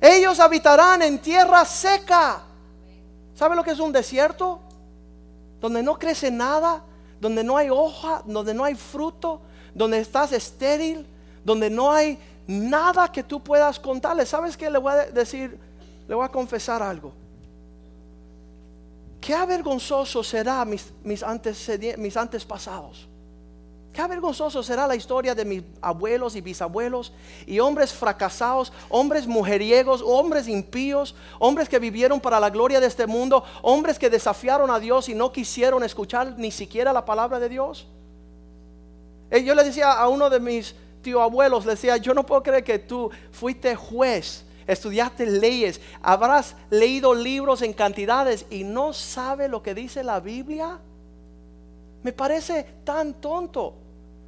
[0.00, 2.42] Ellos habitarán en tierra seca.
[3.34, 4.60] ¿Sabe lo que es un desierto?
[5.60, 6.82] Donde no crece nada,
[7.20, 9.42] donde no hay hoja, donde no hay fruto,
[9.74, 11.06] donde estás estéril,
[11.44, 14.24] donde no hay nada que tú puedas contarle.
[14.24, 15.58] ¿Sabes qué le voy a decir?
[16.06, 17.12] Le voy a confesar algo.
[19.20, 21.24] Qué avergonzoso será mis, mis,
[21.98, 23.08] mis antepasados.
[23.92, 27.12] Qué avergonzoso será la historia de mis abuelos y bisabuelos
[27.46, 33.06] y hombres fracasados, hombres mujeriegos, hombres impíos, hombres que vivieron para la gloria de este
[33.08, 37.48] mundo, hombres que desafiaron a Dios y no quisieron escuchar ni siquiera la palabra de
[37.48, 37.88] Dios.
[39.30, 42.42] Eh, yo le decía a uno de mis tío abuelos, le decía, yo no puedo
[42.42, 49.48] creer que tú fuiste juez estudiaste leyes, habrás leído libros en cantidades y no sabe
[49.48, 50.78] lo que dice la Biblia.
[52.02, 53.74] Me parece tan tonto.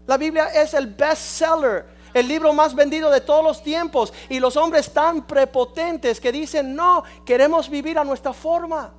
[0.07, 4.13] La Biblia es el best seller, el libro más vendido de todos los tiempos.
[4.29, 8.93] Y los hombres tan prepotentes que dicen, no, queremos vivir a nuestra forma.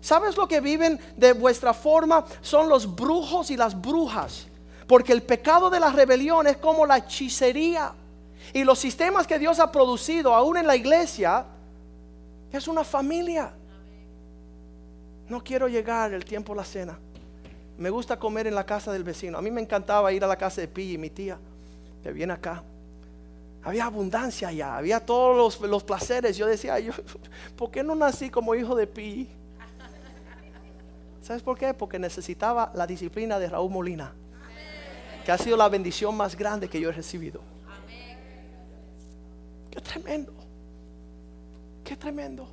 [0.00, 2.26] ¿Sabes lo que viven de vuestra forma?
[2.42, 4.46] Son los brujos y las brujas.
[4.86, 7.94] Porque el pecado de la rebelión es como la hechicería.
[8.52, 11.46] Y los sistemas que Dios ha producido, aún en la iglesia,
[12.52, 13.52] es una familia.
[15.28, 16.98] No quiero llegar el tiempo de la cena.
[17.78, 19.38] Me gusta comer en la casa del vecino.
[19.38, 21.38] A mí me encantaba ir a la casa de Pi y mi tía,
[22.02, 22.62] que viene acá.
[23.62, 26.36] Había abundancia allá, había todos los, placeres.
[26.36, 26.92] Yo decía, yo,
[27.56, 29.28] ¿por qué no nací como hijo de Pi?
[31.22, 31.72] ¿Sabes por qué?
[31.72, 34.12] Porque necesitaba la disciplina de Raúl Molina,
[35.24, 37.40] que ha sido la bendición más grande que yo he recibido.
[39.74, 40.32] Qué tremendo.
[41.82, 42.46] Qué tremendo.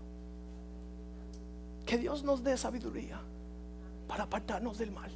[1.86, 3.20] Que Dios nos dé sabiduría
[4.08, 5.12] para apartarnos del mal.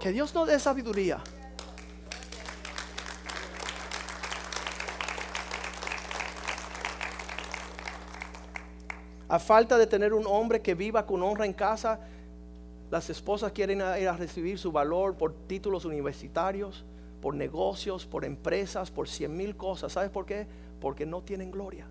[0.00, 1.22] Que Dios nos dé sabiduría.
[9.28, 12.00] A falta de tener un hombre que viva con honra en casa,
[12.90, 16.84] las esposas quieren ir a recibir su valor por títulos universitarios
[17.20, 19.92] por negocios, por empresas, por cien mil cosas.
[19.92, 20.46] ¿Sabes por qué?
[20.80, 21.86] Porque no tienen gloria.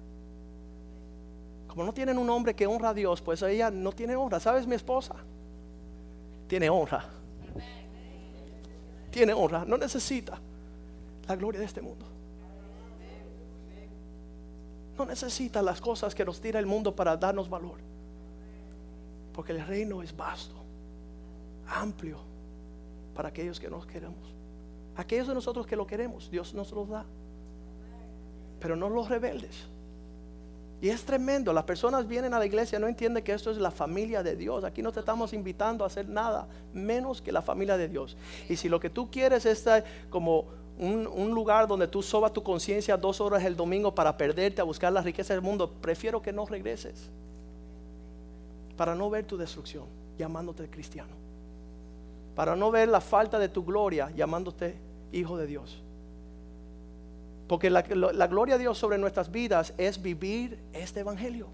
[1.67, 4.39] Como no tienen un hombre que honra a Dios, pues ella no tiene honra.
[4.39, 5.15] ¿Sabes mi esposa?
[6.47, 7.05] Tiene honra.
[9.11, 9.65] Tiene honra.
[9.65, 10.39] No necesita
[11.27, 12.05] la gloria de este mundo.
[14.97, 17.77] No necesita las cosas que nos tira el mundo para darnos valor.
[19.31, 20.55] Porque el reino es vasto,
[21.67, 22.17] amplio,
[23.15, 24.38] para aquellos que nos queremos.
[24.99, 27.05] Aquellos de nosotros que lo queremos, Dios nos los da.
[28.59, 29.55] Pero no los rebeldes.
[30.81, 33.71] Y es tremendo, las personas vienen a la iglesia, no entienden que esto es la
[33.71, 34.65] familia de Dios.
[34.65, 38.17] Aquí no te estamos invitando a hacer nada menos que la familia de Dios.
[38.49, 39.65] Y si lo que tú quieres es
[40.09, 44.65] como un, lugar donde tú sobas tu conciencia dos horas el domingo para perderte a
[44.65, 47.09] buscar la riqueza del mundo, prefiero que no regreses.
[48.75, 49.85] Para no ver tu destrucción,
[50.17, 51.15] llamándote cristiano.
[52.35, 55.81] Para no ver la falta de tu gloria, llamándote hijo de Dios.
[57.47, 61.47] Porque la, gloria de Dios sobre nuestras vidas es vivir este evangelio.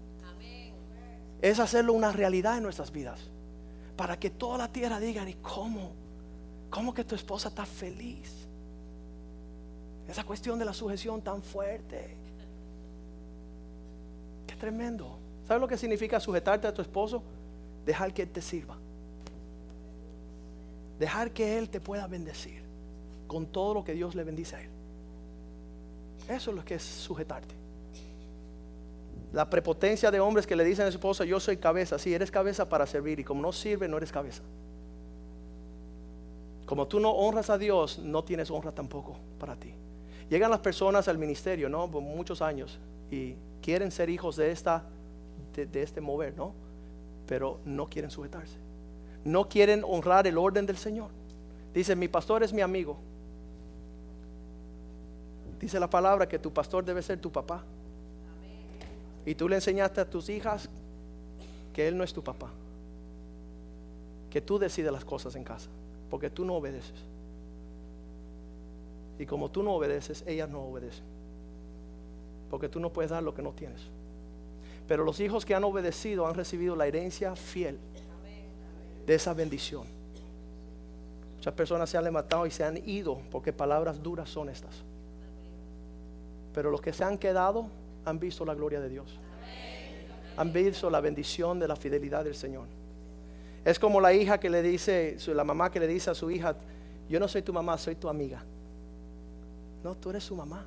[1.40, 3.20] Es hacerlo una realidad en nuestras vidas.
[3.96, 5.92] Para que toda la tierra diga, ¿y cómo?
[6.68, 8.46] ¿Cómo que tu esposa está feliz?
[10.06, 12.14] Esa cuestión de la sujeción tan fuerte.
[14.46, 15.18] Qué tremendo.
[15.48, 17.22] ¿Sabes lo que significa sujetarte a tu esposo?
[17.86, 18.76] Dejar que Él te sirva.
[20.98, 22.65] Dejar que Él te pueda bendecir
[23.26, 24.70] con todo lo que Dios le bendice a Él.
[26.28, 27.54] Eso es lo que es sujetarte.
[29.32, 31.98] La prepotencia de hombres que le dicen a su esposa, yo soy cabeza.
[31.98, 34.42] Sí, eres cabeza para servir y como no sirve, no eres cabeza.
[36.64, 39.72] Como tú no honras a Dios, no tienes honra tampoco para ti.
[40.28, 41.88] Llegan las personas al ministerio, ¿no?
[41.88, 42.78] Por muchos años
[43.10, 44.84] y quieren ser hijos de esta
[45.54, 46.52] de, este mover, ¿no?
[47.26, 48.56] Pero no quieren sujetarse.
[49.24, 51.10] No quieren honrar el orden del Señor.
[51.72, 52.98] Dice, mi pastor es mi amigo.
[55.60, 57.64] Dice la palabra que tu pastor debe ser tu papá.
[59.24, 60.68] Y tú le enseñaste a tus hijas
[61.72, 62.50] que él no es tu papá.
[64.30, 65.68] Que tú decides las cosas en casa.
[66.10, 67.02] Porque tú no obedeces.
[69.18, 71.04] Y como tú no obedeces, ellas no obedecen.
[72.50, 73.80] Porque tú no puedes dar lo que no tienes.
[74.86, 77.78] Pero los hijos que han obedecido han recibido la herencia fiel
[79.06, 79.84] de esa bendición.
[81.36, 84.84] Muchas personas se han levantado y se han ido porque palabras duras son estas.
[86.56, 87.66] Pero los que se han quedado
[88.06, 89.20] han visto la gloria de Dios.
[90.38, 92.66] Han visto la bendición de la fidelidad del Señor.
[93.62, 96.56] Es como la hija que le dice, la mamá que le dice a su hija,
[97.10, 98.42] yo no soy tu mamá, soy tu amiga.
[99.84, 100.64] No, tú eres su mamá.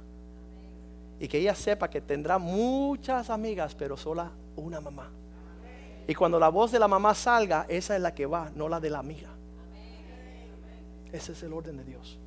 [1.19, 5.09] Y que ella sepa que tendrá muchas amigas, pero sola una mamá.
[6.07, 8.79] Y cuando la voz de la mamá salga, esa es la que va, no la
[8.79, 9.31] de la amiga.
[11.11, 12.19] Ese es el orden de Dios.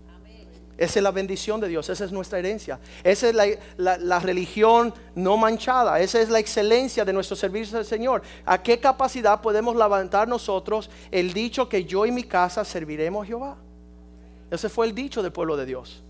[0.79, 2.81] Esa es la bendición de Dios, esa es nuestra herencia.
[3.05, 8.23] Esa es la, religión no manchada, esa es la excelencia de nuestro servicio al Señor.
[8.45, 13.27] ¿A qué capacidad podemos levantar nosotros el dicho que yo y mi casa serviremos a
[13.27, 13.57] Jehová?
[14.51, 16.03] Ese fue el dicho del pueblo de Dios.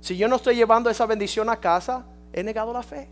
[0.00, 3.08] Si yo no estoy llevando esa bendición a casa, he negado la fe.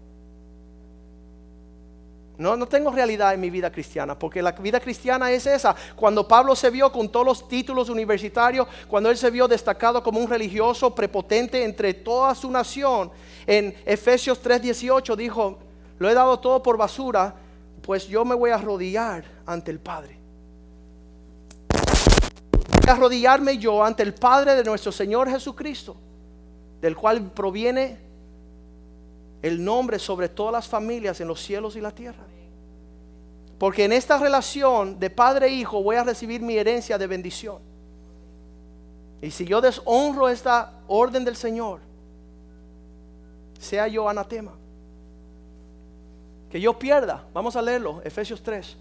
[2.39, 5.77] No, no tengo realidad en mi vida cristiana, porque la vida cristiana es esa.
[5.95, 10.19] Cuando Pablo se vio con todos los títulos universitarios, cuando él se vio destacado como
[10.19, 13.11] un religioso prepotente entre toda su nación,
[13.47, 15.59] en Efesios 3:18 dijo,
[15.99, 17.35] lo he dado todo por basura,
[17.83, 20.19] pues yo me voy a arrodillar ante el Padre.
[21.71, 25.97] Voy a arrodillarme yo ante el Padre de nuestro Señor Jesucristo
[26.83, 27.97] del cual proviene
[29.43, 32.25] el nombre sobre todas las familias en los cielos y la tierra.
[33.59, 37.59] Porque en esta relación de padre e hijo voy a recibir mi herencia de bendición.
[39.21, 41.81] Y si yo deshonro esta orden del Señor,
[43.59, 44.53] sea yo anatema.
[46.51, 47.25] Que yo pierda.
[47.33, 48.77] Vamos a leerlo, Efesios 3.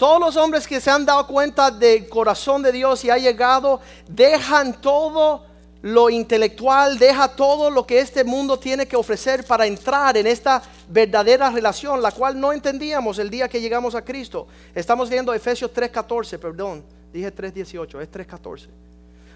[0.00, 3.82] Todos los hombres que se han dado cuenta del corazón de Dios y ha llegado,
[4.08, 5.44] dejan todo
[5.82, 10.62] lo intelectual, deja todo lo que este mundo tiene que ofrecer para entrar en esta
[10.88, 14.46] verdadera relación, la cual no entendíamos el día que llegamos a Cristo.
[14.74, 16.82] Estamos viendo Efesios 3:14, perdón,
[17.12, 18.70] dije 3:18, es 3:14.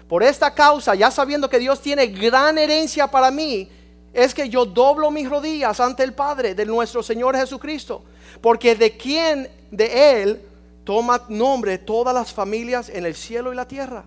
[0.09, 3.69] Por esta causa, ya sabiendo que Dios tiene gran herencia para mí,
[4.11, 8.03] es que yo doblo mis rodillas ante el Padre de nuestro Señor Jesucristo,
[8.41, 10.41] porque de quien de Él
[10.85, 14.05] toma nombre todas las familias en el cielo y la tierra.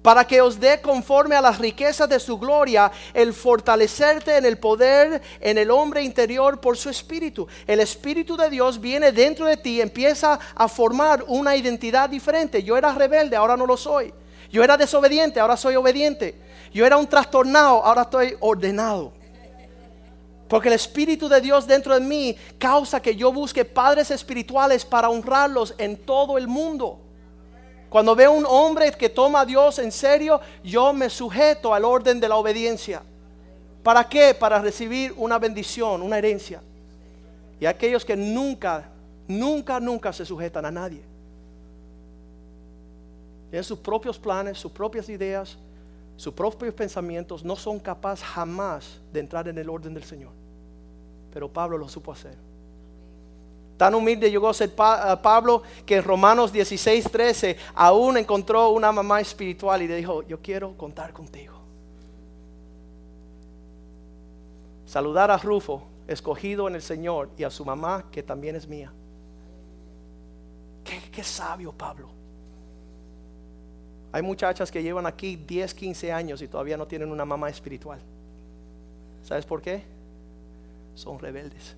[0.00, 4.56] Para que os dé conforme a las riquezas de su gloria el fortalecerte en el
[4.56, 7.48] poder en el hombre interior por su espíritu.
[7.66, 12.62] El espíritu de Dios viene dentro de ti, empieza a formar una identidad diferente.
[12.62, 14.14] Yo era rebelde, ahora no lo soy.
[14.50, 16.40] Yo era desobediente, ahora soy obediente.
[16.72, 19.17] Yo era un trastornado, ahora estoy ordenado.
[20.48, 25.10] Porque el Espíritu de Dios dentro de mí causa que yo busque padres espirituales para
[25.10, 27.00] honrarlos en todo el mundo.
[27.90, 32.18] Cuando veo un hombre que toma a Dios en serio, yo me sujeto al orden
[32.18, 33.02] de la obediencia.
[33.82, 34.34] ¿Para qué?
[34.34, 36.62] Para recibir una bendición, una herencia.
[37.60, 38.90] Y aquellos que nunca,
[39.26, 41.02] nunca, nunca se sujetan a nadie.
[43.50, 45.56] Tienen sus propios planes, sus propias ideas,
[46.18, 50.32] sus propios pensamientos, no son capaces jamás de entrar en el orden del Señor.
[51.32, 52.34] Pero Pablo lo supo hacer.
[53.76, 59.20] Tan humilde llegó a ser Pablo que en Romanos 16, 13 aún encontró una mamá
[59.20, 61.54] espiritual y le dijo, yo quiero contar contigo.
[64.86, 68.92] Saludar a Rufo, escogido en el Señor, y a su mamá, que también es mía.
[70.82, 72.17] Qué, qué sabio Pablo.
[74.10, 78.00] Hay muchachas que llevan aquí 10, 15 años y todavía no tienen una mamá espiritual.
[79.22, 79.82] ¿Sabes por qué?
[80.94, 81.76] Son rebeldes.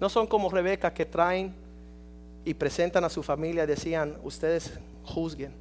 [0.00, 1.54] No son como Rebeca que traen
[2.44, 4.72] y presentan a su familia y decían, ustedes
[5.04, 5.52] juzguen,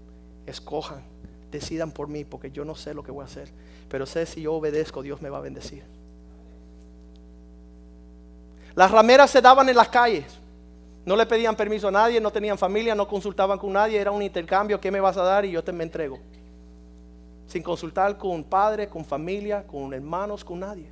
[0.48, 1.04] escojan,
[1.52, 3.52] decidan por mí, porque yo no sé lo que voy a hacer.
[3.88, 5.84] Pero sé si yo obedezco, Dios me va a bendecir.
[8.74, 10.41] Las rameras se daban en las calles.
[11.06, 14.22] No le pedían permiso a nadie, no tenían familia, no consultaban con nadie, era un
[14.22, 15.46] intercambio, ¿qué me vas a dar?
[15.46, 16.20] Y yo te me entrego.
[17.48, 20.88] Sin consultar con padre, con familia, con hermanos, con nadie.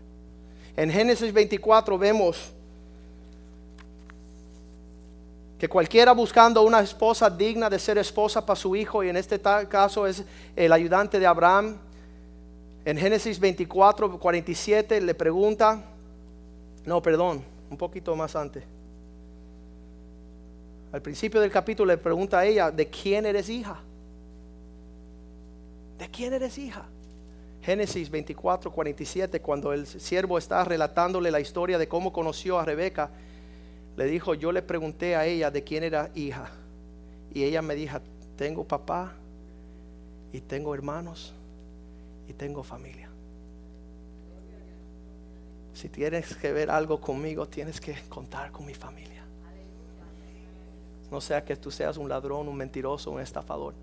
[0.76, 2.54] En Génesis 24 vemos
[5.60, 9.40] que cualquiera buscando una esposa digna de ser esposa para su hijo, y en este
[9.68, 10.24] caso es
[10.56, 11.78] el ayudante de Abraham,
[12.86, 15.84] en Génesis 24, 47 le pregunta,
[16.86, 18.64] no, perdón, un poquito más antes.
[20.92, 23.80] Al principio del capítulo le pregunta a ella, ¿de quién eres hija?
[25.98, 26.86] ¿De quién eres hija?
[27.62, 33.12] Génesis 24, 47, cuando el siervo está relatándole la historia de cómo conoció a Rebeca,
[33.98, 36.50] le dijo, yo le pregunté a ella de quién era hija.
[37.34, 38.00] Y ella me dijo,
[38.38, 39.14] tengo papá
[40.32, 41.34] y tengo hermanos
[42.28, 43.10] y tengo familia.
[45.74, 49.19] Si tienes que ver algo conmigo, tienes que contar con mi familia.
[51.12, 53.74] No sea que tú seas un ladrón, un mentiroso, un estafador.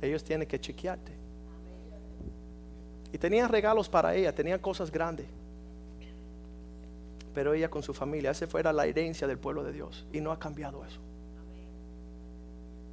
[0.00, 1.12] Ellos tienen que chequearte.
[3.12, 5.26] Y tenían regalos para ella, tenían cosas grandes
[7.34, 8.30] pero ella con su familia.
[8.30, 11.00] Esa fuera la herencia del pueblo de Dios y no ha cambiado eso.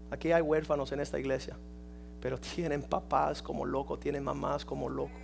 [0.09, 1.57] Aquí hay huérfanos en esta iglesia,
[2.21, 5.17] pero tienen papás como locos, tienen mamás como locos.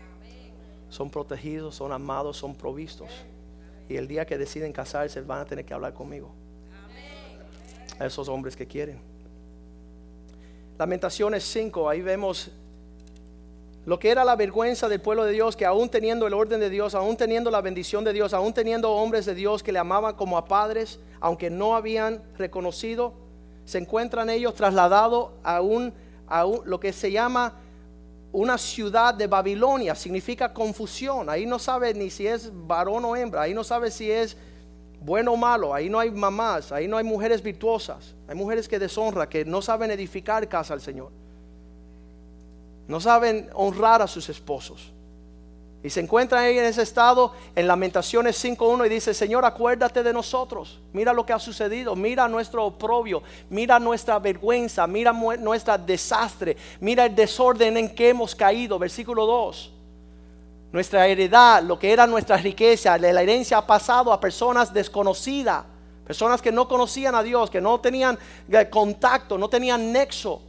[0.90, 3.10] Son protegidos, son amados, son provistos.
[3.90, 6.32] Y el día que deciden casarse van a tener que hablar conmigo.
[8.00, 9.00] A esos hombres que quieren.
[10.78, 12.52] Lamentaciones 5, ahí vemos
[13.86, 16.70] lo que era la vergüenza del pueblo de Dios, que aún teniendo el orden de
[16.70, 20.16] Dios, aún teniendo la bendición de Dios, aún teniendo hombres de Dios que le amaban
[20.16, 23.14] como a padres, aunque no habían reconocido,
[23.66, 25.94] se encuentran ellos trasladados a, un,
[26.28, 27.56] a lo que se llama
[28.32, 31.30] una ciudad de Babilonia, significa confusión.
[31.30, 34.38] Ahí no sabe ni si es varón o hembra, ahí no sabe si es
[35.04, 38.80] bueno o malo, ahí no hay mamás, ahí no hay mujeres virtuosas, hay mujeres que
[38.80, 41.12] deshonran, que no saben edificar casa al Señor.
[42.88, 44.92] No saben honrar a sus esposos.
[45.84, 50.14] Y se encuentran ahí en ese estado en Lamentaciones 5.1 y dice, Señor, acuérdate de
[50.14, 50.80] nosotros.
[50.94, 51.94] Mira lo que ha sucedido.
[51.94, 53.22] Mira nuestro oprobio.
[53.50, 54.88] Mira nuestra vergüenza.
[54.88, 56.56] Mira nuestro desastre.
[56.80, 58.80] Mira el desorden en que hemos caído.
[58.80, 59.73] Versículo 2.
[60.74, 65.66] Nuestra heredad, lo que era nuestra riqueza, la herencia ha pasado a personas desconocidas.
[66.04, 68.18] Personas que no conocían a Dios, que no tenían
[68.50, 70.42] eh, contacto, no tenían nexo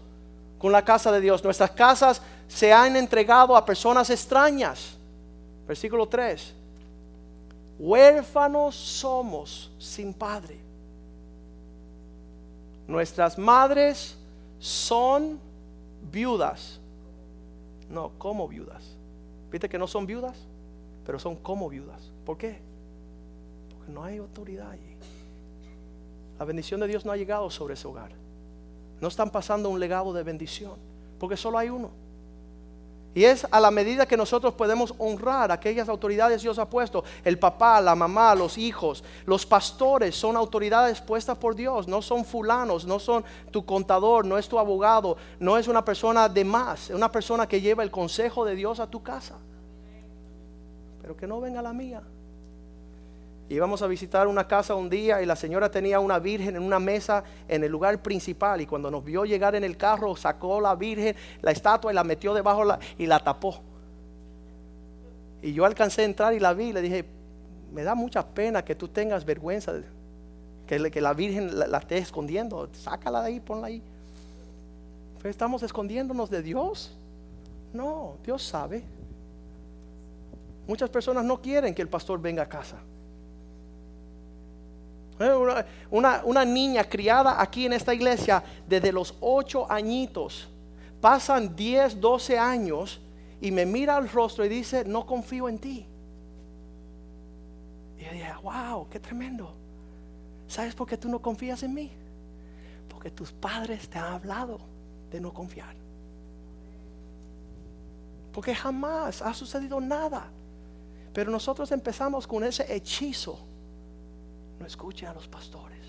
[0.58, 1.44] con la casa de Dios.
[1.44, 4.96] Nuestras casas se han entregado a personas extrañas.
[5.68, 6.54] Versículo 3.
[7.78, 10.58] Huérfanos somos sin padre.
[12.88, 14.16] Nuestras madres
[14.58, 15.38] son
[16.10, 16.80] viudas.
[17.90, 18.93] No, como viudas.
[19.54, 20.36] ¿Viste que no son viudas?
[21.06, 22.10] Pero son como viudas.
[22.26, 22.58] ¿Por qué?
[23.70, 24.96] Porque no hay autoridad allí.
[26.40, 28.10] La bendición de Dios no ha llegado sobre ese hogar
[29.04, 30.72] no están pasando un legado de bendición,
[31.18, 31.90] porque solo hay uno.
[33.14, 37.04] Y es a la medida que nosotros podemos honrar aquellas autoridades Dios ha puesto.
[37.24, 41.86] El papá, la mamá, los hijos, los pastores son autoridades puestas por Dios.
[41.86, 46.28] No son fulanos, no son tu contador, no es tu abogado, no es una persona
[46.28, 46.90] de más.
[46.90, 49.36] Es una persona que lleva el consejo de Dios a tu casa.
[51.00, 52.02] Pero que no venga la mía.
[53.48, 56.78] Íbamos a visitar una casa un día y la señora tenía una virgen en una
[56.78, 60.74] mesa en el lugar principal y cuando nos vio llegar en el carro sacó la
[60.74, 62.64] virgen, la estatua y la metió debajo
[62.96, 63.60] y la tapó.
[65.42, 67.04] Y yo alcancé a entrar y la vi y le dije,
[67.70, 69.74] me da mucha pena que tú tengas vergüenza,
[70.66, 73.82] que, la virgen la, esté escondiendo, sácala de ahí, ponla ahí.
[75.18, 76.96] Pero estamos escondiéndonos de Dios.
[77.74, 78.84] No, Dios sabe.
[80.66, 82.78] Muchas personas no quieren que el pastor venga a casa.
[85.20, 90.48] Eh, una, niña criada aquí en esta iglesia desde los ocho añitos.
[91.00, 93.00] Pasan 10, 12 años
[93.40, 95.86] y me mira al rostro y dice, no confío en ti.
[97.98, 99.54] Y yo dije, wow, qué tremendo.
[100.48, 101.90] ¿Sabes por qué tú no confías en mí?
[102.88, 104.58] Porque tus padres te han hablado
[105.10, 105.76] de no confiar.
[108.32, 110.28] Porque jamás ha sucedido nada.
[111.12, 113.38] Pero nosotros empezamos con ese hechizo.
[114.58, 115.84] No escuchen a los pastores.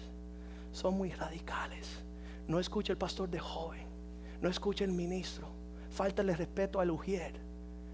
[0.71, 2.03] Son muy radicales.
[2.47, 3.85] No escuche el pastor de joven.
[4.41, 5.47] No escuche el ministro.
[5.89, 7.33] Faltale respeto al ujier.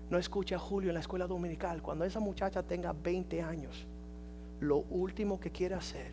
[0.09, 1.82] No escuche a Julio en la escuela dominical.
[1.82, 3.86] Cuando esa muchacha tenga 20 años,
[4.59, 6.11] lo último que quiere hacer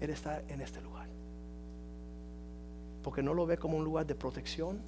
[0.00, 1.08] es estar en este lugar.
[3.02, 4.78] Porque no lo ve como un lugar de protección.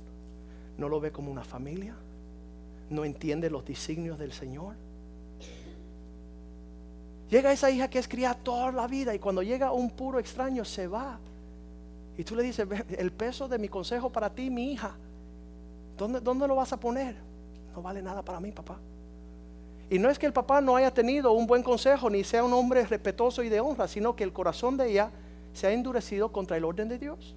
[0.79, 1.95] No lo ve como una familia.
[2.89, 4.77] No entiende los designios del Señor.
[7.33, 10.67] Llega esa hija que es criada toda la vida y cuando llega un puro extraño
[10.67, 11.19] se va.
[12.19, 12.69] Y tú le dices,
[12.99, 14.95] el peso de mi consejo para ti, mi hija,
[15.97, 17.17] ¿dónde, ¿dónde lo vas a poner?
[17.75, 18.77] No vale nada para mí, papá.
[19.89, 22.53] Y no es que el papá no haya tenido un buen consejo ni sea un
[22.53, 25.11] hombre respetuoso y de honra, sino que el corazón de ella
[25.55, 27.35] se ha endurecido contra el orden de Dios.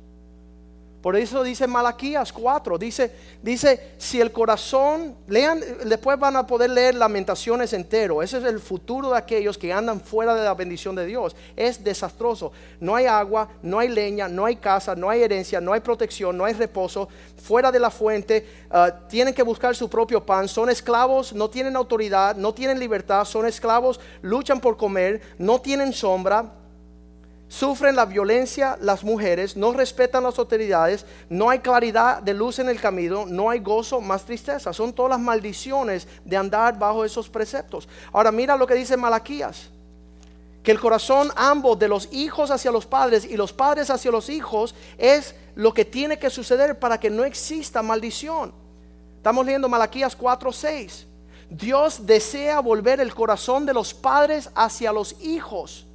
[1.05, 3.11] Por eso dice Malaquías 4, dice,
[3.43, 8.59] dice, si el corazón, lean, después van a poder leer lamentaciones entero, ese es el
[8.59, 13.05] futuro de aquellos que andan fuera de la bendición de Dios, es desastroso, no hay
[13.05, 16.53] agua, no hay leña, no hay casa, no hay herencia, no hay protección, no hay
[16.53, 21.51] reposo, fuera de la fuente, ah, tienen que buscar su propio pan, son esclavos, no
[21.51, 26.51] tienen autoridad, no tienen libertad, son esclavos, luchan por comer, no tienen sombra,
[27.47, 32.69] Sufren la violencia las mujeres, no respetan las autoridades, no hay claridad de luz en
[32.69, 34.73] el camino, no hay gozo, más tristeza.
[34.73, 37.87] Son todas las maldiciones de andar bajo esos preceptos.
[38.11, 39.69] Ahora mira lo que dice Malaquías.
[40.63, 44.29] Que el corazón ambos de los hijos hacia los padres y los padres hacia los
[44.29, 48.51] hijos es lo que tiene que suceder para que no exista maldición.
[49.17, 51.05] Estamos leyendo Malaquías 4:6.
[51.51, 55.85] Dios desea volver el corazón de los padres hacia los hijos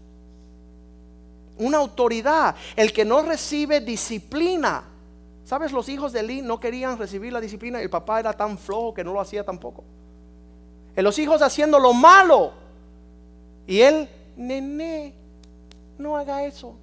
[1.61, 2.57] una autoridad.
[2.75, 4.85] El que no recibe disciplina.
[5.45, 5.73] ¿Sabes?
[5.73, 9.05] Los hijos de Eli no querían recibir la disciplina el papá era tan flojo que
[9.05, 9.85] no lo hacía tampoco.
[10.97, 12.53] Los hijos haciendo lo malo.
[13.67, 15.15] Y él, nene,
[15.99, 16.75] no haga eso.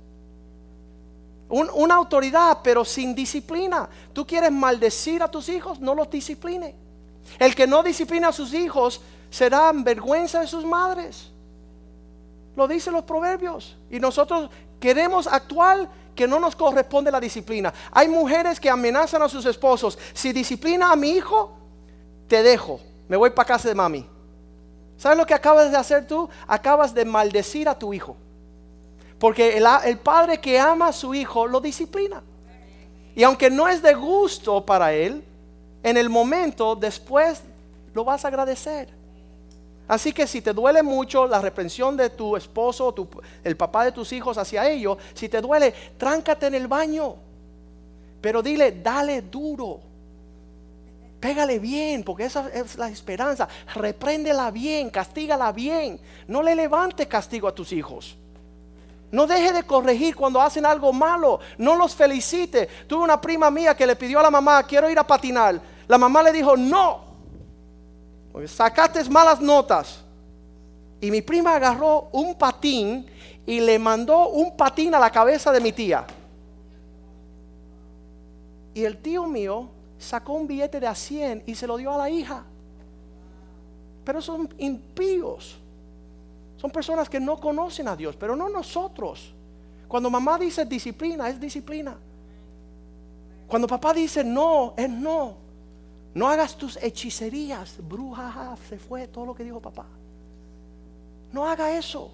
[1.49, 3.89] una autoridad, pero sin disciplina.
[4.13, 6.75] Tú quieres maldecir a tus hijos, no los discipline.
[7.39, 11.31] El que no disciplina a sus hijos será vergüenza de sus madres.
[12.55, 13.77] Lo dicen los proverbios.
[13.89, 14.49] Y nosotros
[14.79, 17.73] queremos actuar que no nos corresponde la disciplina.
[17.91, 19.97] Hay mujeres que amenazan a sus esposos.
[20.13, 21.55] Si disciplina a mi hijo,
[22.27, 22.79] te dejo.
[23.07, 24.05] Me voy para casa de mami.
[24.97, 26.27] ¿Sabes lo que acabas de hacer tú?
[26.47, 28.17] Acabas de maldecir a tu hijo.
[29.19, 32.23] Porque el, el padre que ama a su hijo lo disciplina.
[33.15, 35.23] Y aunque no es de gusto para él,
[35.83, 37.41] en el momento después
[37.93, 38.89] lo vas a agradecer.
[39.87, 42.93] Así que si te duele mucho la reprensión de tu esposo,
[43.43, 47.15] el papá de tus hijos hacia ellos, si te duele, tráncate en el baño.
[48.19, 49.79] Pero dile, dale duro.
[51.19, 53.47] Pégale bien, porque esa es la esperanza.
[53.73, 55.99] Repréndela bien, castígala bien.
[56.27, 58.17] No le levante castigo a tus hijos.
[59.09, 61.39] No deje de corregir cuando hacen algo malo.
[61.57, 62.67] No los felicite.
[62.87, 65.61] Tuve una prima mía que le pidió a la mamá, quiero ir a patinar.
[65.87, 67.06] La mamá le dijo, no,
[68.45, 70.03] sacaste malas notas.
[70.99, 73.05] Y mi prima agarró un patín
[73.45, 76.05] y le mandó un patín a la cabeza de mi tía.
[78.73, 81.97] Y el tío mío sacó un billete de a 100 y se lo dio a
[81.97, 82.43] la hija.
[84.03, 85.57] Pero son impíos.
[86.57, 89.33] Son personas que no conocen a Dios, pero no nosotros.
[89.87, 91.95] Cuando mamá dice disciplina, es disciplina.
[93.47, 95.46] Cuando papá dice no, es no.
[96.17, 99.85] No hagas tus hechicerías, bruja, se fue todo lo que dijo papá.
[101.31, 102.09] No haga eso,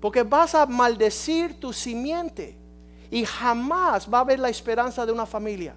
[0.00, 2.56] porque vas a maldecir tu simiente
[3.10, 5.74] y jamás va a haber la esperanza de una familia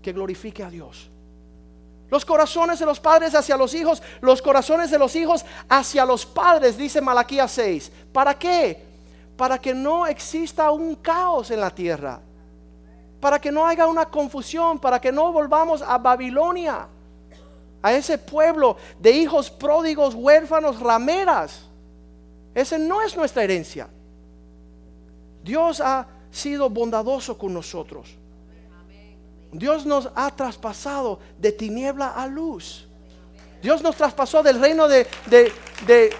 [0.00, 1.10] que glorifique a Dios.
[2.08, 6.24] Los corazones de los padres hacia los hijos, los corazones de los hijos hacia los
[6.24, 7.92] padres, dice Malaquías 6.
[8.14, 8.82] ¿Para qué?
[9.36, 12.18] Para que no exista un caos en la tierra
[13.22, 16.88] para que no haya una confusión, para que no volvamos a Babilonia,
[17.80, 21.60] a ese pueblo de hijos pródigos, huérfanos, rameras.
[22.52, 23.88] Ese no es nuestra herencia.
[25.44, 28.08] Dios ha sido bondadoso con nosotros.
[29.52, 32.88] Dios nos ha traspasado de tiniebla a luz.
[33.62, 35.06] Dios nos traspasó del reino de,
[35.86, 36.12] de,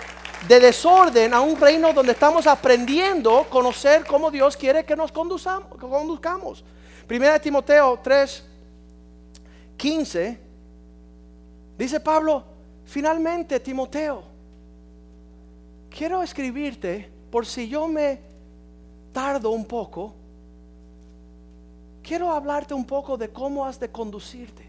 [0.46, 6.62] desorden a un reino donde estamos aprendiendo a conocer cómo Dios quiere que nos conduzcamos.
[7.12, 8.42] Primera de Timoteo 3,
[9.76, 10.38] 15,
[11.76, 12.42] dice Pablo,
[12.86, 14.22] finalmente Timoteo,
[15.90, 18.18] quiero escribirte por si yo me
[19.12, 20.14] tardo un poco.
[22.02, 24.66] Quiero hablarte un poco de cómo has de conducirte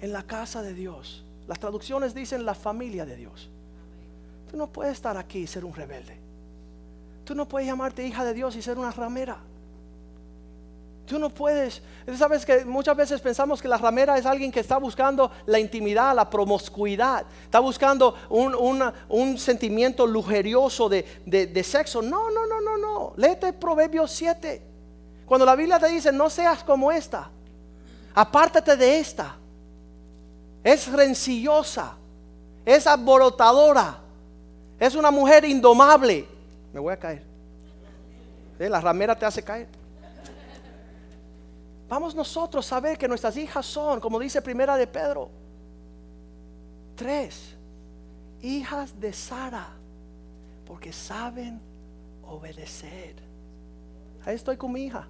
[0.00, 1.22] en la casa de Dios.
[1.46, 3.50] Las traducciones dicen la familia de Dios.
[4.50, 6.16] Tú no puedes estar aquí y ser un rebelde.
[7.26, 9.51] Tú no puedes llamarte hija de Dios y ser una ramera.
[11.06, 11.82] Tú no puedes.
[12.16, 16.14] Sabes que muchas veces pensamos que la ramera es alguien que está buscando la intimidad,
[16.14, 17.26] la promiscuidad.
[17.44, 22.02] Está buscando un, sentimiento lujerioso de, de, sexo.
[22.02, 23.12] No, no, no, no, no.
[23.16, 24.62] Léete Proverbios 7.
[25.26, 27.30] Cuando la Biblia te dice, no seas como esta.
[28.14, 29.36] Apártate de esta.
[30.62, 31.96] Es rencillosa.
[32.64, 33.98] Es aborotadora.
[34.78, 36.28] Es una mujer indomable.
[36.72, 37.22] Me voy a caer.
[38.58, 39.81] La ramera te hace caer.
[41.92, 45.28] Vamos nosotros a ver que nuestras hijas son, como dice Primera de Pedro,
[46.96, 47.54] tres
[48.40, 49.68] hijas de Sara,
[50.64, 51.60] porque saben
[52.24, 53.16] obedecer.
[54.24, 55.06] Ahí estoy con mi hija,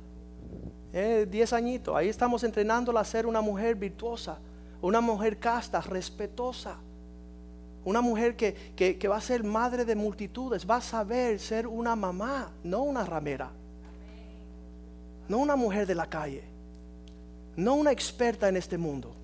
[0.93, 4.39] eh, diez añitos, ahí estamos entrenándola a ser una mujer virtuosa,
[4.81, 6.79] una mujer casta, respetuosa.
[7.85, 11.95] Una mujer que, que, va a ser madre de multitudes, va a saber ser una
[11.95, 13.53] mamá, no una ramera,
[15.29, 16.52] no una mujer de la calle
[17.57, 19.15] no una experta en este mundo.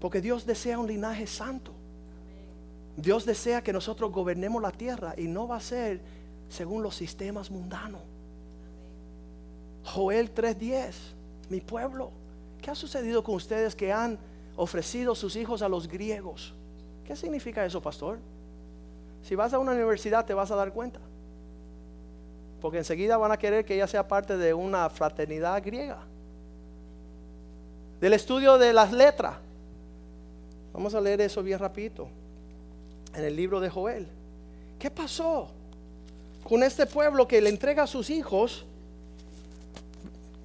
[0.00, 1.72] Porque Dios desea un linaje santo.
[2.96, 6.00] Dios desea que nosotros gobernemos la tierra y no va a ser
[6.48, 8.02] según los sistemas mundanos.
[9.84, 10.94] Joel 3:10,
[11.48, 12.10] mi pueblo,
[12.60, 14.18] ¿qué ha sucedido con ustedes que han
[14.56, 16.54] ofrecido sus hijos a los griegos?
[17.04, 18.18] ¿Qué significa eso, pastor?
[19.22, 21.00] Si vas a una universidad te vas a dar cuenta.
[22.60, 26.06] Porque enseguida van a querer que ella sea parte de una fraternidad griega
[28.02, 29.36] del estudio de las letras.
[30.72, 32.08] Vamos a leer eso bien rapidito.
[33.14, 34.08] En el libro de Joel.
[34.76, 35.48] ¿Qué pasó
[36.42, 38.64] con este pueblo que le entrega a sus hijos?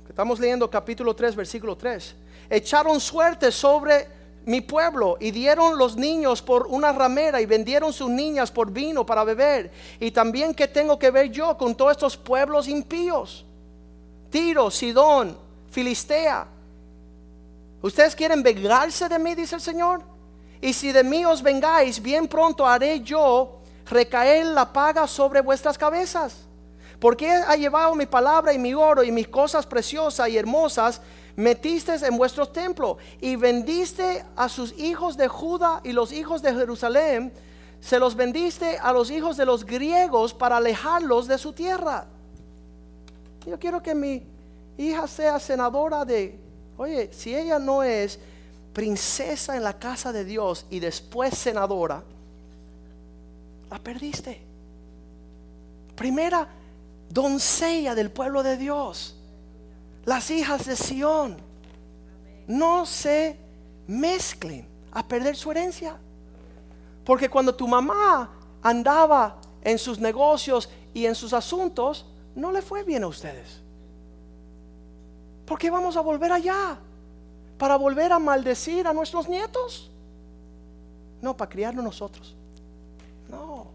[0.08, 2.16] Estamos leyendo capítulo 3, versículo 3.
[2.47, 4.08] Echaron suerte sobre
[4.45, 9.03] mi pueblo y dieron los niños por una ramera y vendieron sus niñas por vino
[9.03, 9.72] para beber.
[9.99, 13.43] Y también qué tengo que ver yo con todos estos pueblos impíos.
[14.30, 15.36] Tiro, Sidón,
[15.72, 16.49] Filistea,
[17.88, 20.01] ¿Ustedes quieren vengarse de mí, dice el Señor?
[20.59, 25.77] Y si de mí os vengáis, bien pronto haré yo recaer la paga sobre vuestras
[25.77, 26.35] cabezas.
[26.99, 30.99] Porque ha llevado mi palabra y mi oro y mis cosas preciosas y hermosas,
[31.38, 36.53] metiste en vuestro templo y vendiste a sus hijos de Judá y los hijos de
[36.53, 37.31] Jerusalén,
[37.79, 42.05] se los vendiste a los hijos de los griegos para alejarlos de su tierra.
[43.45, 44.27] Yo quiero que mi
[44.77, 46.46] hija sea senadora de
[46.78, 48.19] Oye, si ella no es
[48.73, 52.03] princesa en la casa de Dios y después senadora,
[53.69, 54.39] la perdiste.
[55.95, 56.47] Primera
[57.09, 59.15] doncella del pueblo de Dios.
[60.05, 61.38] Las hijas de Sión
[62.47, 63.38] no se
[63.88, 65.97] mezclen a perder su herencia.
[67.03, 72.05] Porque cuando tu mamá andaba en sus negocios y en sus asuntos,
[72.36, 73.61] no le fue bien a ustedes.
[75.47, 76.77] ¿Por qué vamos a volver allá?
[77.57, 79.89] ¿Para volver a maldecir a nuestros nietos?
[81.21, 82.35] No, para criarnos nosotros.
[83.29, 83.67] No.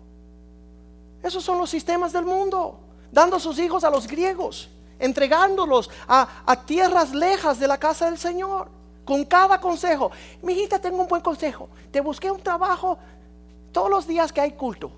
[1.22, 2.78] Esos son los sistemas del mundo.
[3.10, 4.68] Dando a sus hijos a los griegos.
[4.98, 8.68] Entregándolos a, a tierras lejas de la casa del Señor.
[9.06, 10.10] Con cada consejo.
[10.42, 11.70] Mi hijita, tengo un buen consejo.
[11.90, 12.98] Te busqué un trabajo
[13.72, 14.92] todos los días que hay culto.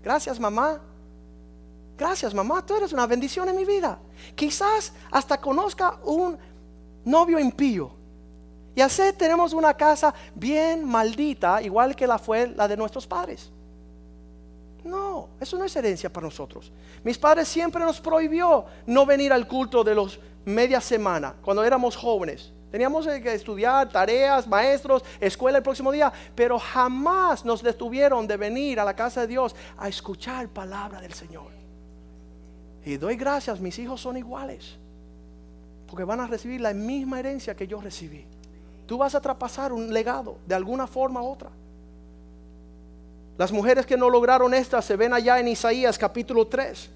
[0.00, 0.80] Gracias, mamá.
[1.96, 3.98] Gracias, mamá, tú eres una bendición en mi vida.
[4.34, 6.38] Quizás hasta conozca un
[7.04, 7.92] novio impío.
[8.74, 13.50] Y así tenemos una casa bien maldita, igual que la fue la de nuestros padres.
[14.84, 16.72] No, eso no es herencia para nosotros.
[17.04, 21.96] Mis padres siempre nos prohibió no venir al culto de los media semana, cuando éramos
[21.96, 22.52] jóvenes.
[22.70, 28.80] Teníamos que estudiar tareas, maestros, escuela el próximo día, pero jamás nos detuvieron de venir
[28.80, 31.61] a la casa de Dios a escuchar palabra del Señor.
[32.84, 34.76] Y doy gracias, mis hijos son iguales.
[35.86, 38.24] Porque van a recibir la misma herencia que yo recibí.
[38.86, 41.50] Tú vas a traspasar un legado de alguna forma u otra.
[43.38, 46.90] Las mujeres que no lograron esta se ven allá en Isaías capítulo 3,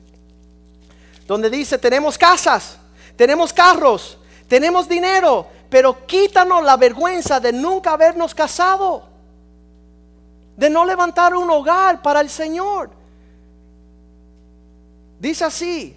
[1.26, 2.78] donde dice, tenemos casas,
[3.16, 9.04] tenemos carros, tenemos dinero, pero quítanos la vergüenza de nunca habernos casado,
[10.56, 12.90] de no levantar un hogar para el Señor.
[15.18, 15.96] Dice así,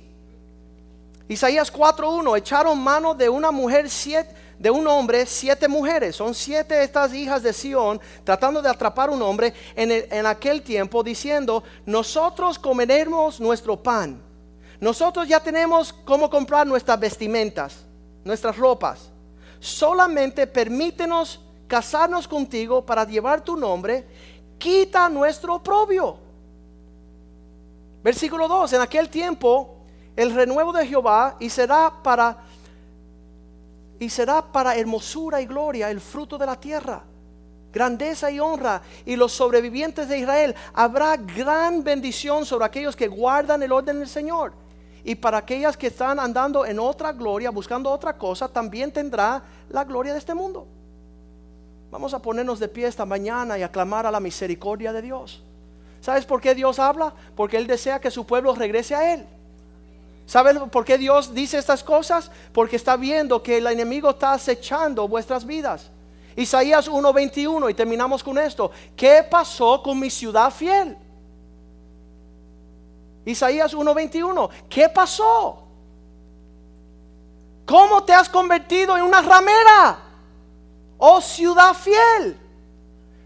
[1.27, 6.15] Isaías 4.1, echaron mano de una mujer siete, de un hombre siete mujeres.
[6.15, 11.03] Son siete estas hijas de Sión tratando de atrapar un hombre en, en aquel tiempo
[11.03, 14.21] diciendo, nosotros comeremos nuestro pan.
[14.79, 17.85] Nosotros ya tenemos cómo comprar nuestras vestimentas,
[18.23, 19.11] nuestras ropas.
[19.59, 24.07] Solamente permítenos casarnos contigo para llevar tu nombre.
[24.57, 26.28] Quita nuestro oprobio.
[28.03, 28.73] Versículo 2.
[28.73, 29.75] En aquel tiempo
[30.15, 32.37] el renuevo de Jehová y será para
[33.99, 37.03] y será para hermosura y gloria el fruto de la tierra.
[37.71, 40.55] Grandeza y honra y los sobrevivientes de Israel.
[40.73, 44.53] Habrá gran bendición sobre aquellos que guardan el orden del Señor.
[45.03, 49.83] Y para aquellas que están andando en otra gloria, buscando otra cosa, también tendrá la
[49.83, 50.67] gloria de este mundo.
[51.91, 55.43] Vamos a ponernos de pie esta mañana y aclamar a la misericordia de Dios.
[56.09, 57.13] ¿Sabes por qué Dios habla?
[57.35, 59.27] Porque Él desea que su pueblo regrese a Él.
[60.25, 62.31] ¿Sabes por qué Dios dice estas cosas?
[62.51, 65.91] Porque está viendo que el enemigo está acechando vuestras vidas.
[66.35, 68.71] Isaías 1:21 y terminamos con esto.
[68.95, 70.97] ¿Qué pasó con mi ciudad fiel?
[73.23, 74.49] Isaías 1:21.
[74.67, 75.61] ¿Qué pasó?
[77.67, 79.99] ¿Cómo te has convertido en una ramera?
[80.97, 82.48] Oh ciudad fiel.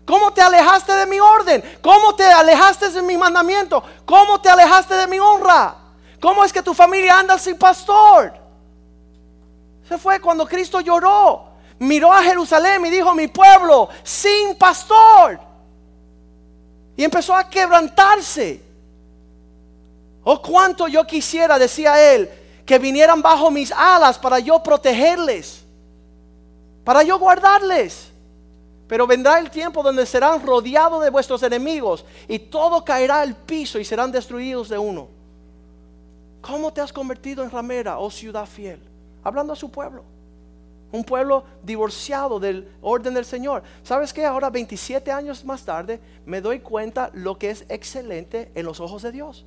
[0.06, 1.64] ¿Cómo te alejaste de mi orden?
[1.82, 3.84] ¿Cómo te alejaste de mi mandamiento?
[4.06, 5.76] ¿Cómo te alejaste de mi honra?
[6.20, 8.34] ¿Cómo es que tu familia anda sin pastor?
[9.88, 11.54] Se fue cuando Cristo lloró.
[11.80, 15.40] Miró a Jerusalén y dijo, mi pueblo sin pastor.
[16.96, 18.62] Y empezó a quebrantarse.
[20.24, 22.30] Oh, cuánto yo quisiera, decía él,
[22.66, 25.66] que vinieran bajo mis alas para yo protegerles,
[26.86, 28.13] para yo guardarles.
[28.94, 33.80] Pero vendrá el tiempo donde serán rodeados de vuestros enemigos y todo caerá al piso
[33.80, 35.08] y serán destruidos de uno.
[36.42, 38.80] ¿Cómo te has convertido en ramera, oh ciudad fiel?
[39.24, 40.04] Hablando a su pueblo.
[40.92, 43.64] Un pueblo divorciado del orden del Señor.
[43.82, 44.28] ¿Sabes qué?
[44.28, 49.02] Ahora 27 años más tarde me doy cuenta lo que es excelente en los ojos
[49.02, 49.44] de Dios.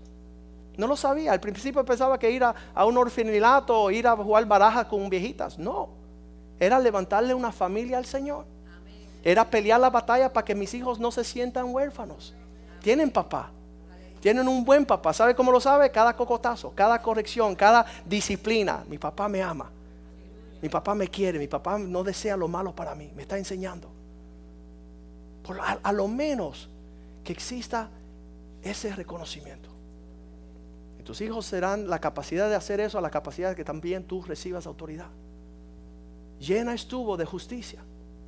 [0.77, 1.31] No lo sabía.
[1.31, 5.57] Al principio pensaba que ir a, un orfanato o ir a jugar barajas con viejitas.
[5.57, 5.91] No.
[6.59, 8.56] Era levantarle una familia al Señor.
[9.23, 12.35] Era pelear la batalla para que mis hijos no se sientan huérfanos.
[12.81, 13.51] Tienen papá.
[14.21, 15.13] Tienen un buen papá.
[15.13, 15.91] ¿Sabe cómo lo sabe?
[15.91, 18.85] Cada cocotazo, cada corrección, cada disciplina.
[18.89, 19.71] Mi papá me ama.
[20.63, 21.39] Mi papá me quiere.
[21.39, 23.13] Mi papá no desea lo malo para mí.
[23.15, 23.89] Me está enseñando.
[25.45, 26.69] Por, a, lo menos
[27.23, 27.89] que exista
[28.63, 29.69] ese reconocimiento.
[30.99, 34.05] Y tus hijos serán la capacidad de hacer eso, a la capacidad de que también
[34.05, 35.09] tú recibas autoridad.
[36.41, 37.81] Llena estuvo de justicia.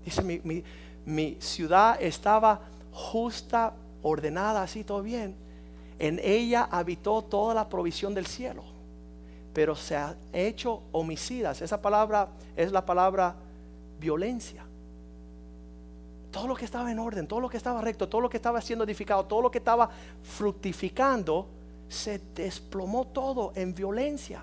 [0.08, 0.64] Dice, mi,
[1.04, 2.60] mi ciudad estaba
[2.92, 5.48] justa, ordenada, así todo bien
[5.98, 8.62] en ella habitó toda la provisión del cielo,
[9.52, 11.60] pero se ha hecho homicidas.
[11.60, 13.34] Esa palabra es la palabra
[13.98, 14.64] violencia.
[16.30, 18.60] Todo lo que estaba en orden, todo lo que estaba recto, todo lo que estaba
[18.60, 19.90] siendo edificado, todo lo que estaba
[20.22, 21.48] fructificando,
[21.88, 24.42] se desplomó todo en violencia.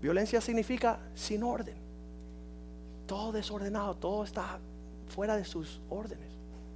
[0.00, 1.87] Violencia significa sin orden.
[3.08, 4.60] Todo desordenado, todo está
[5.08, 6.28] fuera de sus órdenes.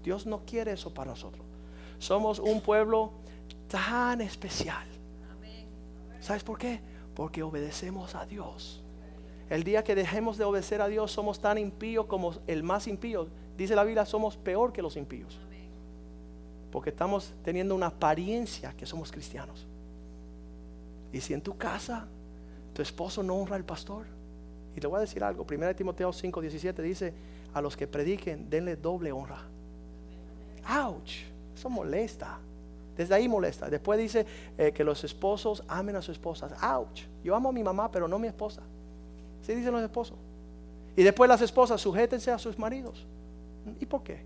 [0.02, 1.44] Dios no quiere eso para nosotros.
[1.98, 3.12] Somos un pueblo
[3.68, 4.86] tan especial.
[6.20, 6.80] ¿Sabes por qué?
[7.14, 8.82] Porque obedecemos a Dios.
[9.50, 13.28] El día que dejemos de obedecer a Dios somos tan impíos como el más impío.
[13.58, 15.38] Dice la Biblia, somos peor que los impíos.
[16.70, 19.66] Porque estamos teniendo una apariencia que somos cristianos.
[21.12, 22.08] Y si en tu casa
[22.72, 24.06] tu esposo no honra al pastor,
[24.74, 27.14] y te voy a decir algo, 1 Timoteo 5, 17 dice,
[27.52, 29.42] a los que prediquen, denle doble honra.
[30.68, 31.24] Ouch.
[31.54, 32.38] Eso molesta.
[32.96, 33.68] Desde ahí molesta.
[33.68, 36.52] Después dice eh, que los esposos amen a sus esposas.
[36.62, 37.02] Ouch.
[37.22, 38.62] Yo amo a mi mamá, pero no a mi esposa.
[39.42, 40.16] Así dicen los esposos.
[40.96, 43.06] Y después las esposas, sujétense a sus maridos.
[43.80, 44.20] ¿Y por qué?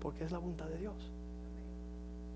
[0.00, 0.94] Porque es la voluntad de Dios.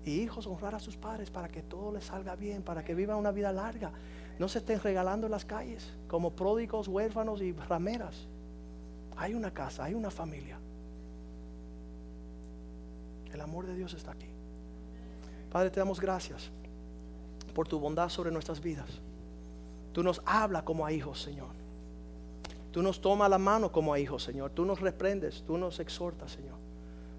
[0.03, 3.17] Y hijos, honrar a sus padres para que todo les salga bien, para que vivan
[3.17, 3.91] una vida larga.
[4.39, 8.27] No se estén regalando en las calles como pródigos, huérfanos y rameras.
[9.17, 10.59] Hay una casa, hay una familia.
[13.31, 14.27] El amor de Dios está aquí.
[15.51, 16.49] Padre, te damos gracias
[17.53, 18.89] por tu bondad sobre nuestras vidas.
[19.93, 21.49] Tú nos hablas como a hijos, Señor.
[22.71, 24.51] Tú nos tomas la mano como a hijos, Señor.
[24.51, 26.57] Tú nos reprendes, tú nos exhortas, Señor.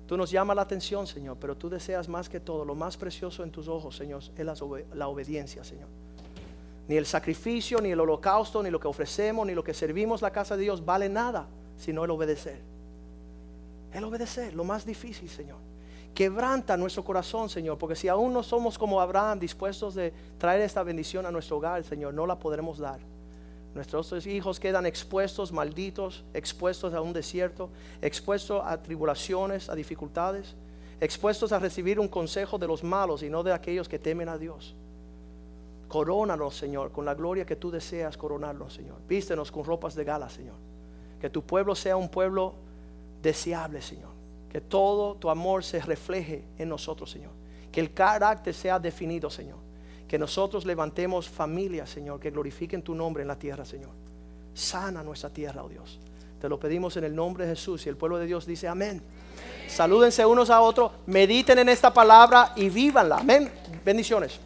[0.07, 3.43] Tú nos llamas la atención, Señor, pero tú deseas más que todo, lo más precioso
[3.43, 4.47] en tus ojos, Señor, es
[4.95, 5.89] la, obediencia, Señor.
[6.89, 10.31] Ni el sacrificio, ni el holocausto, ni lo que ofrecemos, ni lo que servimos la
[10.31, 12.61] casa de Dios vale nada, sino el obedecer.
[13.93, 15.59] El obedecer, lo más difícil, Señor.
[16.15, 20.83] Quebranta nuestro corazón, Señor, porque si aún no somos como Abraham, dispuestos de traer esta
[20.83, 23.01] bendición a nuestro hogar, Señor, no la podremos dar.
[23.75, 27.69] Nuestros hijos quedan expuestos, malditos, expuestos a un desierto,
[28.01, 30.55] expuestos a tribulaciones, a dificultades,
[31.01, 34.39] expuestos a recibir un consejo de los malos y no de aquellos que temen a
[34.39, 34.75] Dios.
[35.89, 38.97] Corónanos, Señor, con la gloria que tú deseas coronarnos, Señor.
[39.09, 40.57] Vístenos con ropas de gala, Señor.
[41.21, 42.55] Que tu pueblo sea un pueblo
[43.23, 44.11] deseable, Señor.
[44.51, 47.31] Que todo tu amor se refleje en nosotros, Señor.
[47.71, 49.59] Que el carácter sea definido, Señor.
[50.09, 53.91] Que nosotros levantemos familias, Señor, que glorifiquen tu nombre en la tierra, Señor.
[54.55, 56.01] Sana nuestra tierra, oh Dios.
[56.41, 59.03] Te lo pedimos en el nombre de Jesús y el pueblo de Dios dice amén.
[59.69, 63.19] Salúdense unos a otros, mediten en esta palabra y vívanla.
[63.19, 63.51] Amén.
[63.85, 64.39] Bendiciones.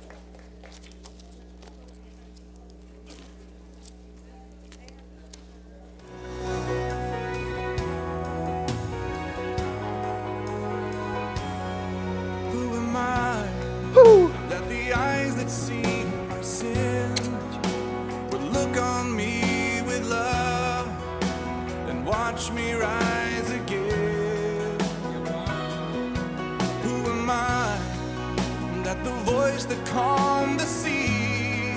[29.60, 31.74] Voice that calmed the sea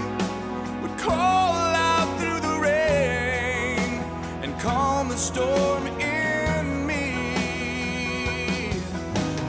[0.82, 4.00] would call out through the rain
[4.42, 7.14] and calm the storm in me?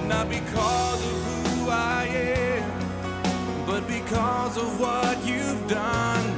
[0.08, 6.36] Not because of who I am, but because of what you've done.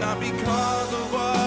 [0.00, 1.37] Not because of what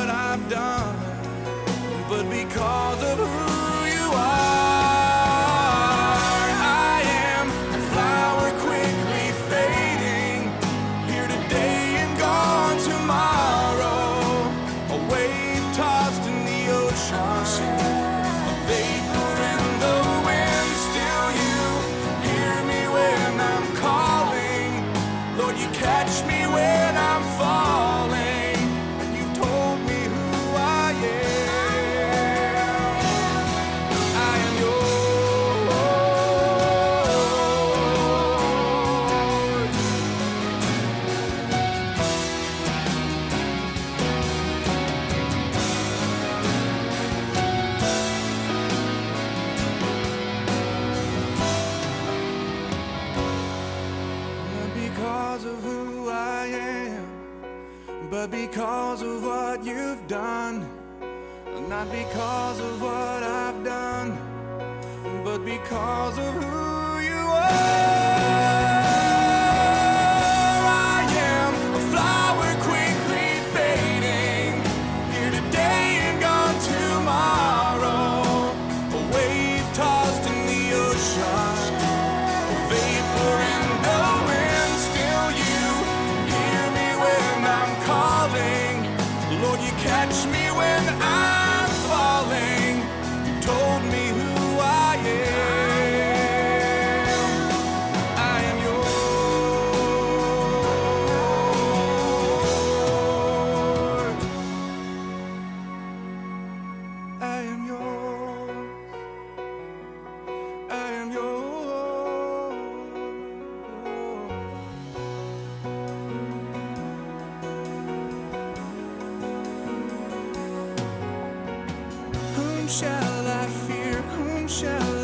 [122.67, 124.01] shall I fear?
[124.01, 125.00] Whom shall I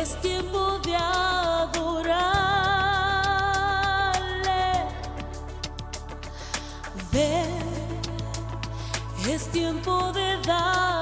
[0.00, 2.30] Es tiempo de adorarle.
[9.28, 10.99] Es tiempo de dar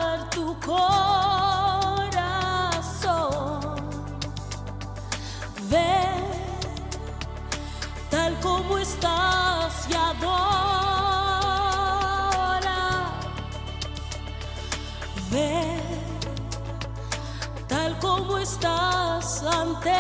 [18.40, 19.94] estás ante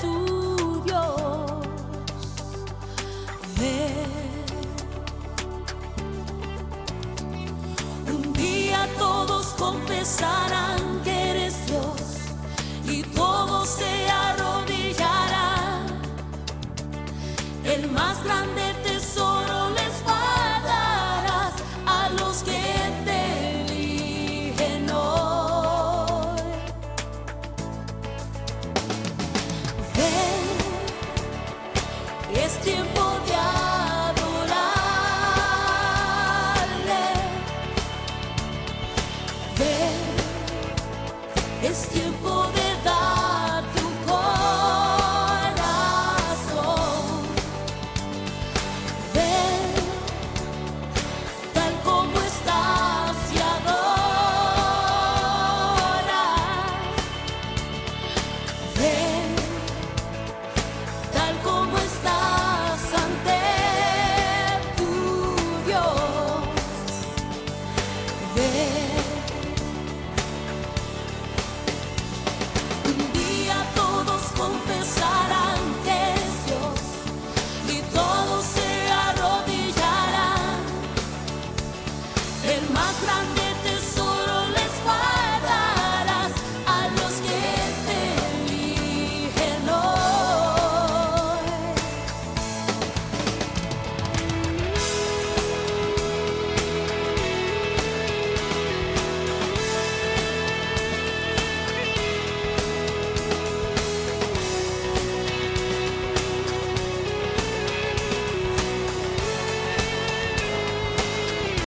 [0.00, 1.60] tu Dios.
[3.58, 4.44] Ven.
[8.06, 12.00] Un día todos confesarán que eres Dios
[12.88, 15.86] y todos se arrodillarán.
[17.64, 18.73] El más grande